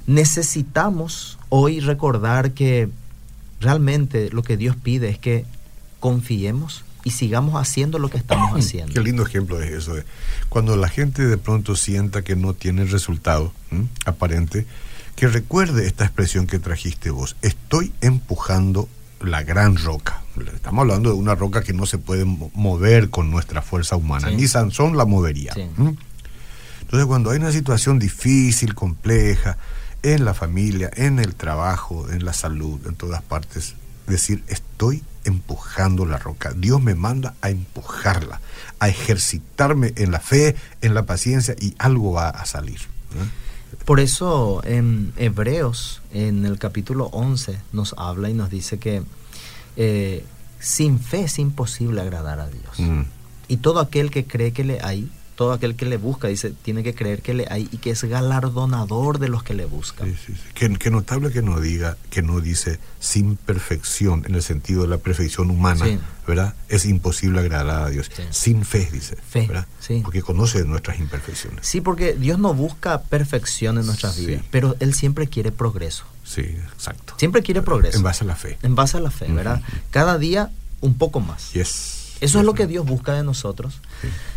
necesitamos 0.08 1.38
hoy 1.50 1.80
recordar 1.80 2.52
que 2.52 2.90
realmente 3.60 4.30
lo 4.32 4.44
que 4.44 4.58
Dios 4.58 4.76
pide 4.76 5.10
es 5.10 5.18
que 5.18 5.46
confiemos 6.00 6.84
y 7.04 7.12
sigamos 7.12 7.56
haciendo 7.56 8.00
lo 8.00 8.10
que 8.10 8.18
estamos 8.18 8.52
haciendo. 8.60 8.94
Qué 8.94 9.02
lindo 9.02 9.26
ejemplo 9.26 9.62
es 9.62 9.72
eso. 9.72 9.96
De 9.96 10.04
cuando 10.50 10.76
la 10.76 10.90
gente 10.90 11.26
de 11.26 11.38
pronto 11.38 11.76
sienta 11.76 12.22
que 12.24 12.36
no 12.36 12.54
tiene 12.54 12.86
resultado 12.86 13.54
aparente, 14.06 14.66
que 15.16 15.28
recuerde 15.28 15.88
esta 15.88 16.06
expresión 16.06 16.48
que 16.48 16.60
trajiste 16.60 17.10
vos. 17.10 17.36
Estoy 17.42 17.94
empujando 18.02 18.90
la 19.22 19.44
gran 19.44 19.78
roca. 19.78 20.22
Estamos 20.54 20.82
hablando 20.82 21.10
de 21.10 21.16
una 21.16 21.36
roca 21.36 21.64
que 21.64 21.74
no 21.74 21.86
se 21.86 21.98
puede 21.98 22.26
mover 22.26 23.10
con 23.10 23.30
nuestra 23.30 23.62
fuerza 23.62 23.96
humana. 23.96 24.32
Ni 24.32 24.48
Sansón 24.48 24.98
la 24.98 25.06
movería. 25.06 25.54
Entonces 26.82 27.06
cuando 27.08 27.32
hay 27.32 27.38
una 27.38 27.52
situación 27.52 28.00
difícil, 28.00 28.76
compleja, 28.76 29.58
en 30.02 30.26
la 30.26 30.34
familia, 30.34 30.92
en 30.96 31.20
el 31.20 31.36
trabajo, 31.36 32.10
en 32.10 32.26
la 32.26 32.34
salud, 32.34 32.80
en 32.88 32.96
todas 32.96 33.22
partes, 33.22 33.76
decir, 34.06 34.44
estoy 34.48 35.04
empujando 35.24 36.06
la 36.06 36.18
roca. 36.18 36.54
Dios 36.56 36.82
me 36.82 36.94
manda 36.94 37.36
a 37.42 37.50
empujarla, 37.50 38.42
a 38.80 38.90
ejercitarme 38.90 39.94
en 39.96 40.12
la 40.12 40.20
fe, 40.20 40.56
en 40.82 40.94
la 40.94 41.06
paciencia 41.06 41.56
y 41.60 41.74
algo 41.78 42.12
va 42.12 42.30
a 42.30 42.46
salir. 42.46 42.80
Por 43.86 44.00
eso 44.00 44.62
en 44.64 45.14
Hebreos, 45.18 46.02
en 46.14 46.46
el 46.46 46.58
capítulo 46.58 47.08
11, 47.08 47.60
nos 47.74 47.94
habla 47.98 48.30
y 48.30 48.34
nos 48.34 48.50
dice 48.50 48.80
que 48.80 49.04
eh, 49.76 50.24
sin 50.60 51.00
fe 51.00 51.24
es 51.24 51.40
imposible 51.40 52.02
agradar 52.02 52.40
a 52.40 52.48
Dios. 52.48 52.80
Mm. 52.80 53.02
Y 53.50 53.58
todo 53.58 53.80
aquel 53.82 54.10
que 54.10 54.26
cree 54.26 54.54
que 54.54 54.64
le 54.64 54.82
hay, 54.82 55.10
todo 55.36 55.54
aquel 55.54 55.76
que 55.76 55.86
le 55.86 55.98
busca, 55.98 56.28
dice, 56.28 56.52
tiene 56.52 56.84
que 56.84 56.94
creer 56.94 57.22
que 57.22 57.34
le 57.34 57.48
hay 57.50 57.68
y 57.72 57.78
que 57.78 57.92
es 57.92 58.04
galardonador 58.04 59.20
de 59.20 59.30
los 59.30 59.44
que 59.44 59.54
le 59.54 59.66
buscan. 59.66 60.16
Sí, 60.26 60.34
Qué, 60.54 60.92
notable 60.92 61.32
que 61.32 61.42
no 61.42 61.60
diga, 61.60 61.98
que 62.10 62.22
no 62.22 62.40
dice 62.40 62.80
sin 63.00 63.36
perfección, 63.36 64.24
en 64.28 64.36
el 64.36 64.44
sentido 64.44 64.84
de 64.84 64.90
la 64.90 64.98
perfección 64.98 65.50
humana, 65.50 65.86
¿verdad? 66.28 66.54
Es 66.70 66.86
imposible 66.86 67.40
agradar 67.40 67.84
a 67.84 67.90
Dios. 67.90 68.12
Sin 68.30 68.64
fe, 68.64 68.88
dice. 68.92 69.16
Fe, 69.16 69.48
¿verdad? 69.48 69.68
Porque 70.04 70.22
conoce 70.22 70.64
nuestras 70.66 71.00
imperfecciones. 71.00 71.66
Sí, 71.66 71.82
porque 71.82 72.14
Dios 72.14 72.40
no 72.40 72.54
busca 72.54 73.02
perfección 73.02 73.78
en 73.78 73.86
nuestras 73.86 74.18
vidas, 74.18 74.44
pero 74.52 74.76
Él 74.80 74.94
siempre 74.94 75.28
quiere 75.28 75.52
progreso. 75.52 76.06
Sí, 76.24 76.42
exacto. 76.42 77.16
Siempre 77.18 77.44
quiere 77.44 77.62
progreso. 77.62 77.98
En 77.98 78.04
base 78.04 78.24
a 78.24 78.28
la 78.28 78.36
fe. 78.36 78.58
En 78.64 78.76
base 78.76 78.98
a 78.98 79.00
la 79.00 79.12
fe, 79.12 79.28
¿verdad? 79.32 79.62
Cada 79.92 80.18
día 80.18 80.52
un 80.80 80.96
poco 80.96 81.20
más. 81.20 81.52
Yes. 81.54 82.03
Eso 82.24 82.40
es 82.40 82.46
lo 82.46 82.54
que 82.54 82.68
Dios 82.68 82.86
busca 82.86 83.14
de 83.14 83.22
nosotros. 83.22 83.82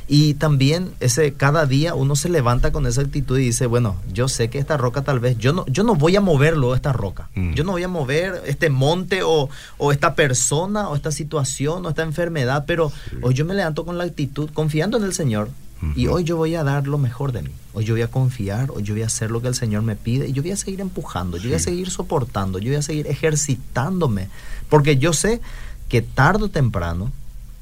Y 0.08 0.34
también 0.34 0.90
ese 0.98 1.34
cada 1.34 1.66
día 1.66 1.94
uno 1.94 2.16
se 2.16 2.28
levanta 2.28 2.72
con 2.72 2.84
esa 2.84 3.02
actitud 3.02 3.38
y 3.38 3.44
dice, 3.44 3.66
bueno, 3.66 3.94
yo 4.12 4.26
sé 4.26 4.50
que 4.50 4.58
esta 4.58 4.76
roca 4.76 5.02
tal 5.02 5.20
vez, 5.20 5.38
yo 5.38 5.52
no, 5.52 5.64
yo 5.66 5.84
no 5.84 5.94
voy 5.94 6.16
a 6.16 6.20
moverlo, 6.20 6.74
esta 6.74 6.92
roca. 6.92 7.30
Mm. 7.36 7.52
Yo 7.52 7.62
no 7.62 7.72
voy 7.72 7.84
a 7.84 7.88
mover 7.88 8.42
este 8.44 8.70
monte 8.70 9.20
o, 9.22 9.48
esta 9.92 10.16
persona 10.16 10.88
o 10.88 10.96
esta 10.96 11.12
situación 11.12 11.86
o 11.86 11.90
esta 11.90 12.02
enfermedad, 12.02 12.64
pero 12.66 12.90
hoy 13.22 13.34
yo 13.34 13.44
me 13.44 13.54
levanto 13.54 13.86
con 13.86 13.98
la 13.98 14.04
actitud 14.04 14.50
confiando 14.52 14.96
en 14.96 15.04
el 15.04 15.14
Señor. 15.14 15.48
Y 15.94 16.08
hoy 16.08 16.24
yo 16.24 16.36
voy 16.38 16.56
a 16.56 16.64
dar 16.64 16.88
lo 16.88 16.98
mejor 16.98 17.30
de 17.30 17.42
mí. 17.42 17.50
Hoy 17.72 17.84
yo 17.84 17.94
voy 17.94 18.02
a 18.02 18.08
confiar, 18.08 18.72
hoy 18.72 18.82
yo 18.82 18.94
voy 18.94 19.02
a 19.02 19.06
hacer 19.06 19.30
lo 19.30 19.42
que 19.42 19.48
el 19.48 19.54
Señor 19.54 19.82
me 19.82 19.94
pide 19.94 20.26
y 20.26 20.32
yo 20.32 20.42
voy 20.42 20.50
a 20.50 20.56
seguir 20.56 20.80
empujando, 20.80 21.36
yo 21.36 21.50
voy 21.50 21.54
a 21.54 21.60
seguir 21.60 21.90
soportando, 21.90 22.58
yo 22.58 22.70
voy 22.70 22.78
a 22.78 22.82
seguir 22.82 23.06
ejercitándome. 23.06 24.28
Porque 24.68 24.96
yo 24.96 25.12
sé 25.12 25.40
que 25.88 26.02
tarde 26.02 26.46
o 26.46 26.48
temprano 26.48 27.12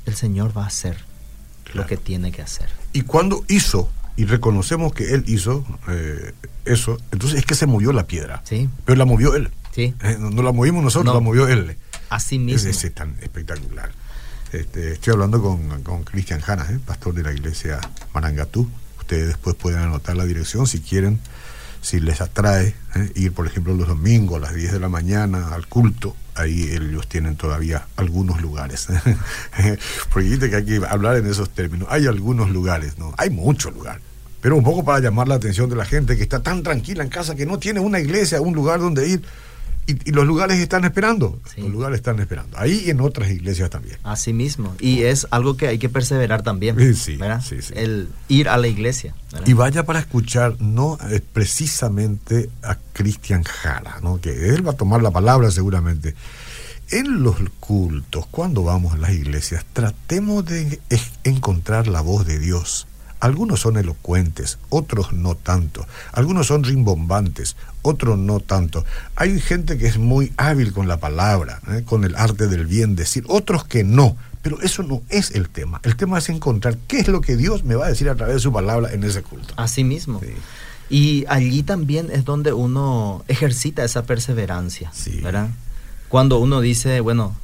el 0.06 0.14
Señor 0.14 0.56
va 0.56 0.64
a 0.64 0.66
hacer 0.66 0.96
lo 1.72 1.86
que 1.86 1.96
tiene 1.96 2.30
que 2.30 2.42
hacer. 2.42 2.68
Y 2.92 3.02
cuando 3.02 3.44
hizo, 3.48 3.90
y 4.16 4.26
reconocemos 4.26 4.92
que 4.92 5.14
Él 5.14 5.24
hizo 5.26 5.64
eh, 5.88 6.32
eso, 6.64 6.98
entonces 7.10 7.40
es 7.40 7.46
que 7.46 7.54
se 7.54 7.66
movió 7.66 7.92
la 7.92 8.06
piedra. 8.06 8.42
Sí. 8.44 8.68
Pero 8.84 8.96
la 8.96 9.04
movió 9.04 9.34
Él. 9.34 9.50
Sí. 9.72 9.94
Eh, 10.02 10.16
no, 10.18 10.42
la 10.42 10.52
movimos 10.52 10.84
nosotros, 10.84 11.14
la 11.14 11.20
movió 11.20 11.48
Él. 11.48 11.76
Así 12.10 12.38
mismo. 12.38 12.70
Es, 12.70 12.84
es 12.84 12.94
tan 12.94 13.16
espectacular. 13.22 13.90
Este, 14.52 14.92
estoy 14.92 15.14
hablando 15.14 15.42
con 15.42 16.04
Cristian 16.04 16.40
Jana, 16.40 16.64
¿eh? 16.70 16.78
pastor 16.84 17.14
de 17.14 17.24
la 17.24 17.32
iglesia 17.32 17.80
Marangatú. 18.12 18.70
Ustedes 19.00 19.26
después 19.26 19.56
pueden 19.56 19.80
anotar 19.80 20.16
la 20.16 20.24
dirección 20.24 20.66
si 20.66 20.80
quieren, 20.80 21.18
si 21.82 21.98
les 21.98 22.20
atrae 22.20 22.74
ir, 23.16 23.32
por 23.32 23.46
ejemplo, 23.46 23.74
los 23.74 23.88
domingos 23.88 24.36
a 24.36 24.40
las 24.40 24.54
10 24.54 24.72
de 24.72 24.80
la 24.80 24.88
mañana 24.88 25.48
al 25.48 25.66
culto 25.66 26.14
ahí 26.34 26.70
ellos 26.72 27.08
tienen 27.08 27.36
todavía 27.36 27.86
algunos 27.96 28.40
lugares. 28.40 28.88
Porque 30.12 30.24
dijiste 30.24 30.50
que 30.50 30.56
hay 30.56 30.64
que 30.64 30.80
hablar 30.88 31.16
en 31.16 31.26
esos 31.26 31.50
términos. 31.50 31.88
Hay 31.90 32.06
algunos 32.06 32.50
lugares, 32.50 32.98
¿no? 32.98 33.14
Hay 33.16 33.30
muchos 33.30 33.72
lugares. 33.72 34.02
Pero 34.40 34.56
un 34.56 34.64
poco 34.64 34.84
para 34.84 35.00
llamar 35.00 35.26
la 35.26 35.36
atención 35.36 35.70
de 35.70 35.76
la 35.76 35.86
gente 35.86 36.16
que 36.16 36.22
está 36.22 36.42
tan 36.42 36.62
tranquila 36.62 37.02
en 37.02 37.08
casa 37.08 37.34
que 37.34 37.46
no 37.46 37.58
tiene 37.58 37.80
una 37.80 38.00
iglesia, 38.00 38.40
un 38.40 38.54
lugar 38.54 38.80
donde 38.80 39.08
ir. 39.08 39.22
Y, 39.86 40.12
los 40.12 40.26
lugares 40.26 40.58
están 40.58 40.84
esperando. 40.84 41.40
Los 41.56 41.70
lugares 41.70 41.98
están 41.98 42.18
esperando. 42.18 42.56
Ahí 42.58 42.84
y 42.86 42.90
en 42.90 43.00
otras 43.00 43.30
iglesias 43.30 43.70
también. 43.70 43.98
Así 44.02 44.32
mismo. 44.32 44.74
Y 44.80 45.02
es 45.02 45.26
algo 45.30 45.56
que 45.56 45.68
hay 45.68 45.78
que 45.78 45.88
perseverar 45.88 46.42
también. 46.42 46.78
Sí, 46.78 46.94
sí, 46.94 47.18
sí, 47.62 47.72
El 47.74 48.08
ir 48.28 48.48
a 48.48 48.56
la 48.56 48.68
iglesia. 48.68 49.14
Y 49.46 49.52
vaya 49.52 49.84
para 49.84 49.98
escuchar, 49.98 50.60
no 50.60 50.98
eh, 51.10 51.20
precisamente 51.32 52.50
a 52.62 52.78
Cristian 52.92 53.42
Jara, 53.42 53.98
¿no? 54.02 54.20
que 54.20 54.48
él 54.50 54.66
va 54.66 54.72
a 54.72 54.76
tomar 54.76 55.02
la 55.02 55.10
palabra 55.10 55.50
seguramente. 55.50 56.14
En 56.90 57.22
los 57.22 57.36
cultos, 57.60 58.26
cuando 58.30 58.62
vamos 58.62 58.94
a 58.94 58.98
las 58.98 59.12
iglesias, 59.12 59.64
tratemos 59.72 60.44
de 60.44 60.80
encontrar 61.24 61.88
la 61.88 62.02
voz 62.02 62.26
de 62.26 62.38
Dios 62.38 62.86
algunos 63.20 63.60
son 63.60 63.76
elocuentes, 63.76 64.58
otros 64.68 65.12
no 65.12 65.34
tanto. 65.34 65.86
Algunos 66.12 66.46
son 66.46 66.64
rimbombantes, 66.64 67.56
otros 67.82 68.18
no 68.18 68.40
tanto. 68.40 68.84
Hay 69.16 69.40
gente 69.40 69.78
que 69.78 69.86
es 69.86 69.98
muy 69.98 70.32
hábil 70.36 70.72
con 70.72 70.88
la 70.88 70.98
palabra, 70.98 71.60
¿eh? 71.70 71.82
con 71.84 72.04
el 72.04 72.16
arte 72.16 72.48
del 72.48 72.66
bien 72.66 72.96
decir, 72.96 73.24
otros 73.28 73.64
que 73.64 73.84
no. 73.84 74.16
Pero 74.42 74.60
eso 74.60 74.82
no 74.82 75.02
es 75.08 75.30
el 75.30 75.48
tema. 75.48 75.80
El 75.84 75.96
tema 75.96 76.18
es 76.18 76.28
encontrar 76.28 76.76
qué 76.86 76.98
es 76.98 77.08
lo 77.08 77.22
que 77.22 77.36
Dios 77.36 77.64
me 77.64 77.76
va 77.76 77.86
a 77.86 77.88
decir 77.88 78.10
a 78.10 78.14
través 78.14 78.34
de 78.34 78.40
su 78.40 78.52
palabra 78.52 78.92
en 78.92 79.02
ese 79.02 79.22
culto. 79.22 79.54
Así 79.56 79.84
mismo. 79.84 80.20
Y 80.90 81.24
allí 81.28 81.62
también 81.62 82.10
es 82.12 82.26
donde 82.26 82.52
uno 82.52 83.24
ejercita 83.26 83.84
esa 83.84 84.04
perseverancia, 84.04 84.92
¿verdad? 85.22 85.48
Cuando 86.08 86.38
uno 86.38 86.60
dice, 86.60 87.00
bueno, 87.00 87.34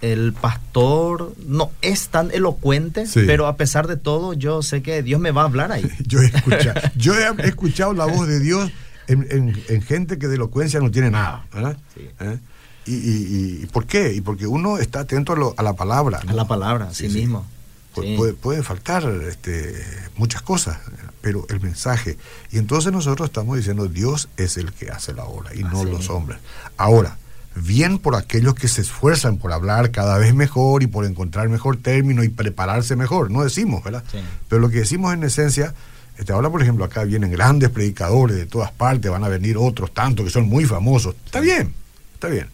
el 0.00 0.32
pastor 0.32 1.34
no 1.46 1.70
es 1.82 2.08
tan 2.08 2.30
elocuente, 2.30 3.04
pero 3.14 3.46
a 3.46 3.56
pesar 3.56 3.86
de 3.86 3.96
todo, 3.96 4.34
yo 4.34 4.62
sé 4.62 4.82
que 4.82 5.02
Dios 5.02 5.20
me 5.20 5.30
va 5.30 5.42
a 5.42 5.44
hablar 5.46 5.72
ahí. 5.72 5.90
yo, 6.06 6.20
he 6.20 6.26
escuchado, 6.26 6.80
yo 6.96 7.14
he 7.14 7.46
escuchado 7.46 7.92
la 7.92 8.06
voz 8.06 8.28
de 8.28 8.40
Dios 8.40 8.70
en, 9.08 9.82
gente 9.82 10.18
que 10.18 10.28
de 10.28 10.36
elocuencia 10.36 10.80
no 10.80 10.90
tiene 10.90 11.10
nada. 11.10 11.46
¿verdad? 11.52 11.76
¿Eh? 12.20 12.38
Y, 12.86 13.66
por 13.66 13.86
qué? 13.86 14.12
Y 14.14 14.20
porque 14.20 14.46
uno 14.46 14.78
está 14.78 15.00
atento 15.00 15.54
a, 15.56 15.62
la 15.62 15.72
palabra. 15.74 16.20
A 16.26 16.32
la 16.32 16.46
palabra, 16.46 16.92
sí, 16.92 17.08
mismo. 17.08 17.46
Puede, 17.94 18.34
puede, 18.34 18.62
faltar 18.62 19.04
este, 19.26 19.74
muchas 20.16 20.42
cosas, 20.42 20.78
pero 21.22 21.46
el 21.48 21.60
mensaje. 21.60 22.18
Y 22.52 22.58
entonces 22.58 22.92
nosotros 22.92 23.28
estamos 23.30 23.56
diciendo, 23.56 23.88
Dios 23.88 24.28
es 24.36 24.58
el 24.58 24.72
que 24.74 24.90
hace 24.90 25.14
la 25.14 25.24
obra 25.24 25.54
y 25.54 25.62
no 25.62 25.82
los 25.82 26.10
hombres. 26.10 26.38
Ahora, 26.76 27.16
bien 27.56 27.98
por 27.98 28.14
aquellos 28.16 28.54
que 28.54 28.68
se 28.68 28.82
esfuerzan 28.82 29.38
por 29.38 29.52
hablar 29.52 29.90
cada 29.90 30.18
vez 30.18 30.34
mejor 30.34 30.82
y 30.82 30.86
por 30.86 31.04
encontrar 31.06 31.48
mejor 31.48 31.76
término 31.78 32.22
y 32.22 32.28
prepararse 32.28 32.96
mejor, 32.96 33.30
no 33.30 33.42
decimos, 33.42 33.82
¿verdad? 33.82 34.04
Pero 34.48 34.60
lo 34.60 34.68
que 34.68 34.78
decimos 34.80 35.12
en 35.14 35.24
esencia, 35.24 35.74
este, 36.18 36.32
ahora 36.32 36.50
por 36.50 36.62
ejemplo 36.62 36.84
acá 36.84 37.04
vienen 37.04 37.30
grandes 37.30 37.70
predicadores 37.70 38.36
de 38.36 38.46
todas 38.46 38.70
partes, 38.72 39.10
van 39.10 39.24
a 39.24 39.28
venir 39.28 39.56
otros 39.58 39.92
tantos 39.94 40.24
que 40.26 40.30
son 40.30 40.46
muy 40.48 40.64
famosos, 40.66 41.14
está 41.24 41.40
bien, 41.40 41.72
está 42.14 42.28
bien. 42.28 42.48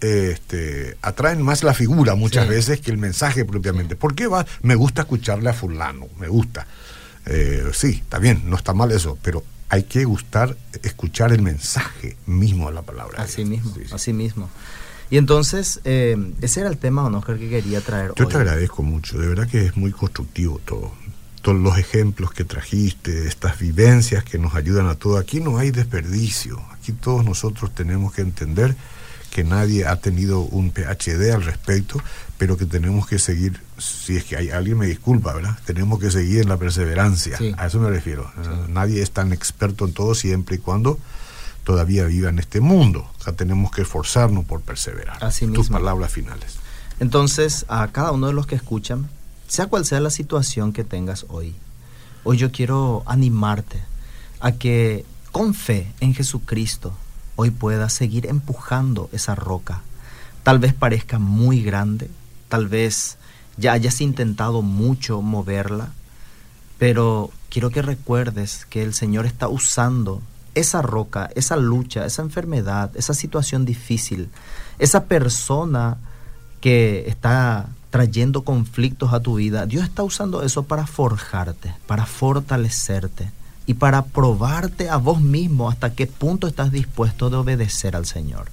este, 0.00 0.96
atraen 1.02 1.42
más 1.42 1.64
la 1.64 1.74
figura 1.74 2.14
muchas 2.14 2.44
Sí. 2.44 2.50
veces 2.50 2.80
que 2.80 2.92
el 2.92 2.98
mensaje 2.98 3.44
propiamente. 3.44 3.96
¿Por 3.96 4.14
qué 4.14 4.28
va? 4.28 4.46
Me 4.62 4.76
gusta 4.76 5.02
escucharle 5.02 5.50
a 5.50 5.52
fulano, 5.52 6.06
me 6.20 6.28
gusta. 6.28 6.68
Eh, 7.26 7.64
sí, 7.72 8.00
está 8.04 8.18
bien, 8.20 8.42
no 8.46 8.54
está 8.56 8.72
mal 8.74 8.92
eso, 8.92 9.18
pero 9.22 9.42
hay 9.68 9.82
que 9.84 10.04
gustar 10.04 10.56
escuchar 10.82 11.32
el 11.32 11.42
mensaje 11.42 12.16
mismo 12.26 12.68
de 12.68 12.74
la 12.74 12.82
palabra. 12.82 13.22
Así 13.22 13.38
Dios. 13.44 13.48
mismo, 13.48 13.74
Sí, 13.74 13.80
sí. 13.86 13.94
así 13.94 14.12
mismo. 14.12 14.48
Y 15.10 15.16
entonces, 15.16 15.80
eh, 15.84 16.16
ese 16.42 16.60
era 16.60 16.68
el 16.68 16.76
tema, 16.78 17.02
don 17.02 17.14
Oscar, 17.14 17.38
que 17.38 17.48
quería 17.48 17.80
traer 17.80 18.12
Yo 18.14 18.26
hoy. 18.26 18.30
te 18.30 18.36
agradezco 18.36 18.82
mucho, 18.82 19.18
de 19.18 19.26
verdad 19.28 19.48
que 19.48 19.64
es 19.66 19.76
muy 19.76 19.90
constructivo 19.92 20.60
todo. 20.64 20.92
Todos 21.40 21.58
los 21.58 21.78
ejemplos 21.78 22.32
que 22.32 22.44
trajiste, 22.44 23.26
estas 23.26 23.58
vivencias 23.58 24.24
que 24.24 24.38
nos 24.38 24.54
ayudan 24.54 24.86
a 24.88 24.96
todos. 24.96 25.20
Aquí 25.20 25.40
no 25.40 25.56
hay 25.58 25.70
desperdicio. 25.70 26.60
Aquí 26.72 26.92
todos 26.92 27.24
nosotros 27.24 27.74
tenemos 27.74 28.12
que 28.12 28.22
entender 28.22 28.74
que 29.30 29.44
nadie 29.44 29.86
ha 29.86 29.96
tenido 29.96 30.40
un 30.40 30.72
PhD 30.72 31.30
al 31.32 31.44
respecto, 31.44 32.02
pero 32.38 32.56
que 32.56 32.64
tenemos 32.66 33.06
que 33.06 33.18
seguir, 33.18 33.60
si 33.78 34.16
es 34.16 34.24
que 34.24 34.36
hay 34.36 34.50
alguien 34.50 34.78
me 34.78 34.86
disculpa, 34.86 35.34
¿verdad? 35.34 35.58
Tenemos 35.66 35.98
que 35.98 36.10
seguir 36.10 36.42
en 36.42 36.48
la 36.48 36.56
perseverancia. 36.56 37.36
Sí. 37.36 37.52
A 37.58 37.66
eso 37.66 37.80
me 37.80 37.90
refiero. 37.90 38.30
Eh, 38.38 38.66
Nadie 38.68 39.02
es 39.02 39.10
tan 39.10 39.32
experto 39.32 39.84
en 39.84 39.92
todo 39.92 40.14
siempre 40.14 40.56
y 40.56 40.58
cuando 40.60 40.98
todavía 41.64 42.04
viva 42.04 42.30
en 42.30 42.38
este 42.38 42.60
mundo. 42.60 43.10
O 43.18 43.22
sea, 43.22 43.34
tenemos 43.34 43.72
que 43.72 43.82
esforzarnos 43.82 44.44
por 44.44 44.60
perseverar. 44.62 45.22
Así 45.22 45.46
Tus 45.46 45.58
mismo. 45.66 45.78
palabras 45.78 46.12
finales. 46.12 46.56
Entonces, 47.00 47.66
a 47.68 47.88
cada 47.88 48.12
uno 48.12 48.28
de 48.28 48.32
los 48.32 48.46
que 48.46 48.54
escuchan, 48.54 49.08
sea 49.48 49.66
cual 49.66 49.84
sea 49.84 50.00
la 50.00 50.10
situación 50.10 50.72
que 50.72 50.84
tengas 50.84 51.26
hoy, 51.28 51.54
hoy 52.24 52.36
yo 52.38 52.52
quiero 52.52 53.02
animarte 53.06 53.82
a 54.40 54.52
que 54.52 55.04
con 55.32 55.54
fe 55.54 55.92
en 56.00 56.14
Jesucristo 56.14 56.94
hoy 57.36 57.50
puedas 57.50 57.92
seguir 57.92 58.26
empujando 58.26 59.08
esa 59.12 59.34
roca. 59.34 59.82
Tal 60.42 60.58
vez 60.58 60.72
parezca 60.72 61.18
muy 61.18 61.62
grande, 61.62 62.10
tal 62.48 62.68
vez 62.68 63.18
ya 63.56 63.72
hayas 63.72 64.00
intentado 64.00 64.62
mucho 64.62 65.20
moverla, 65.22 65.90
pero 66.78 67.30
quiero 67.50 67.70
que 67.70 67.82
recuerdes 67.82 68.66
que 68.66 68.82
el 68.82 68.94
Señor 68.94 69.26
está 69.26 69.48
usando 69.48 70.22
esa 70.54 70.82
roca, 70.82 71.30
esa 71.34 71.56
lucha, 71.56 72.04
esa 72.04 72.22
enfermedad, 72.22 72.90
esa 72.94 73.14
situación 73.14 73.64
difícil, 73.64 74.28
esa 74.78 75.04
persona 75.04 75.98
que 76.60 77.04
está 77.08 77.68
trayendo 77.90 78.42
conflictos 78.42 79.12
a 79.12 79.20
tu 79.20 79.36
vida, 79.36 79.66
Dios 79.66 79.84
está 79.84 80.02
usando 80.02 80.42
eso 80.42 80.64
para 80.64 80.86
forjarte, 80.86 81.74
para 81.86 82.06
fortalecerte 82.06 83.30
y 83.66 83.74
para 83.74 84.02
probarte 84.04 84.90
a 84.90 84.96
vos 84.96 85.20
mismo 85.20 85.68
hasta 85.68 85.94
qué 85.94 86.06
punto 86.06 86.46
estás 86.46 86.72
dispuesto 86.72 87.30
de 87.30 87.36
obedecer 87.36 87.96
al 87.96 88.06
Señor. 88.06 88.48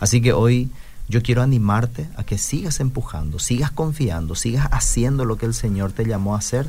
Así 0.00 0.20
que 0.20 0.32
hoy 0.32 0.70
yo 1.08 1.22
quiero 1.22 1.42
animarte 1.42 2.08
a 2.16 2.24
que 2.24 2.38
sigas 2.38 2.80
empujando, 2.80 3.38
sigas 3.38 3.70
confiando, 3.70 4.34
sigas 4.34 4.68
haciendo 4.72 5.24
lo 5.24 5.36
que 5.36 5.46
el 5.46 5.54
Señor 5.54 5.92
te 5.92 6.06
llamó 6.06 6.34
a 6.34 6.38
hacer 6.38 6.66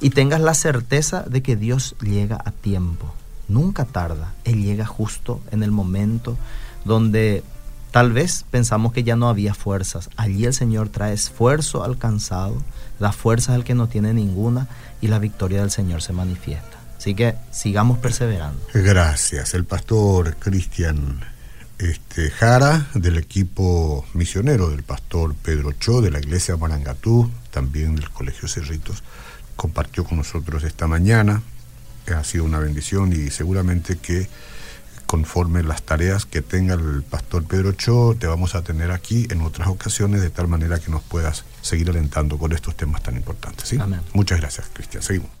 y 0.00 0.10
tengas 0.10 0.40
la 0.40 0.54
certeza 0.54 1.22
de 1.22 1.42
que 1.42 1.56
Dios 1.56 1.96
llega 2.00 2.40
a 2.44 2.50
tiempo. 2.50 3.12
Nunca 3.48 3.84
tarda, 3.84 4.34
Él 4.44 4.62
llega 4.62 4.86
justo 4.86 5.40
en 5.50 5.62
el 5.62 5.70
momento 5.70 6.36
donde 6.84 7.42
tal 7.90 8.12
vez 8.12 8.44
pensamos 8.50 8.92
que 8.92 9.02
ya 9.02 9.16
no 9.16 9.28
había 9.28 9.54
fuerzas. 9.54 10.10
Allí 10.16 10.44
el 10.44 10.54
Señor 10.54 10.88
trae 10.88 11.14
esfuerzo 11.14 11.84
alcanzado, 11.84 12.62
da 12.98 13.12
fuerzas 13.12 13.54
al 13.54 13.64
que 13.64 13.74
no 13.74 13.88
tiene 13.88 14.14
ninguna 14.14 14.68
y 15.00 15.08
la 15.08 15.18
victoria 15.18 15.60
del 15.60 15.70
Señor 15.70 16.02
se 16.02 16.12
manifiesta. 16.12 16.78
Así 16.96 17.14
que 17.14 17.36
sigamos 17.50 17.98
perseverando. 17.98 18.60
Gracias. 18.74 19.54
El 19.54 19.64
pastor 19.64 20.36
Cristian 20.36 21.20
este, 21.78 22.30
Jara, 22.30 22.88
del 22.94 23.18
equipo 23.18 24.04
misionero 24.14 24.70
del 24.70 24.82
pastor 24.82 25.34
Pedro 25.34 25.72
Cho, 25.72 26.00
de 26.00 26.10
la 26.10 26.18
iglesia 26.18 26.56
Marangatú, 26.56 27.30
también 27.50 27.94
del 27.94 28.10
Colegio 28.10 28.48
Cerritos, 28.48 29.02
compartió 29.56 30.04
con 30.04 30.18
nosotros 30.18 30.64
esta 30.64 30.86
mañana. 30.86 31.42
Ha 32.14 32.24
sido 32.24 32.44
una 32.44 32.58
bendición 32.58 33.12
y 33.12 33.30
seguramente 33.30 33.98
que 33.98 34.28
conforme 35.06 35.62
las 35.62 35.82
tareas 35.82 36.26
que 36.26 36.42
tenga 36.42 36.74
el 36.74 37.02
pastor 37.02 37.44
Pedro 37.44 37.72
Cho, 37.72 38.14
te 38.18 38.26
vamos 38.26 38.54
a 38.54 38.62
tener 38.62 38.90
aquí 38.90 39.26
en 39.30 39.40
otras 39.40 39.68
ocasiones 39.68 40.20
de 40.20 40.30
tal 40.30 40.48
manera 40.48 40.78
que 40.78 40.90
nos 40.90 41.02
puedas 41.02 41.44
seguir 41.62 41.88
alentando 41.90 42.38
con 42.38 42.52
estos 42.52 42.76
temas 42.76 43.02
tan 43.02 43.16
importantes. 43.16 43.68
¿sí? 43.68 43.78
Amén. 43.80 44.00
Muchas 44.12 44.40
gracias, 44.40 44.68
Cristian. 44.72 45.02
Seguimos. 45.02 45.38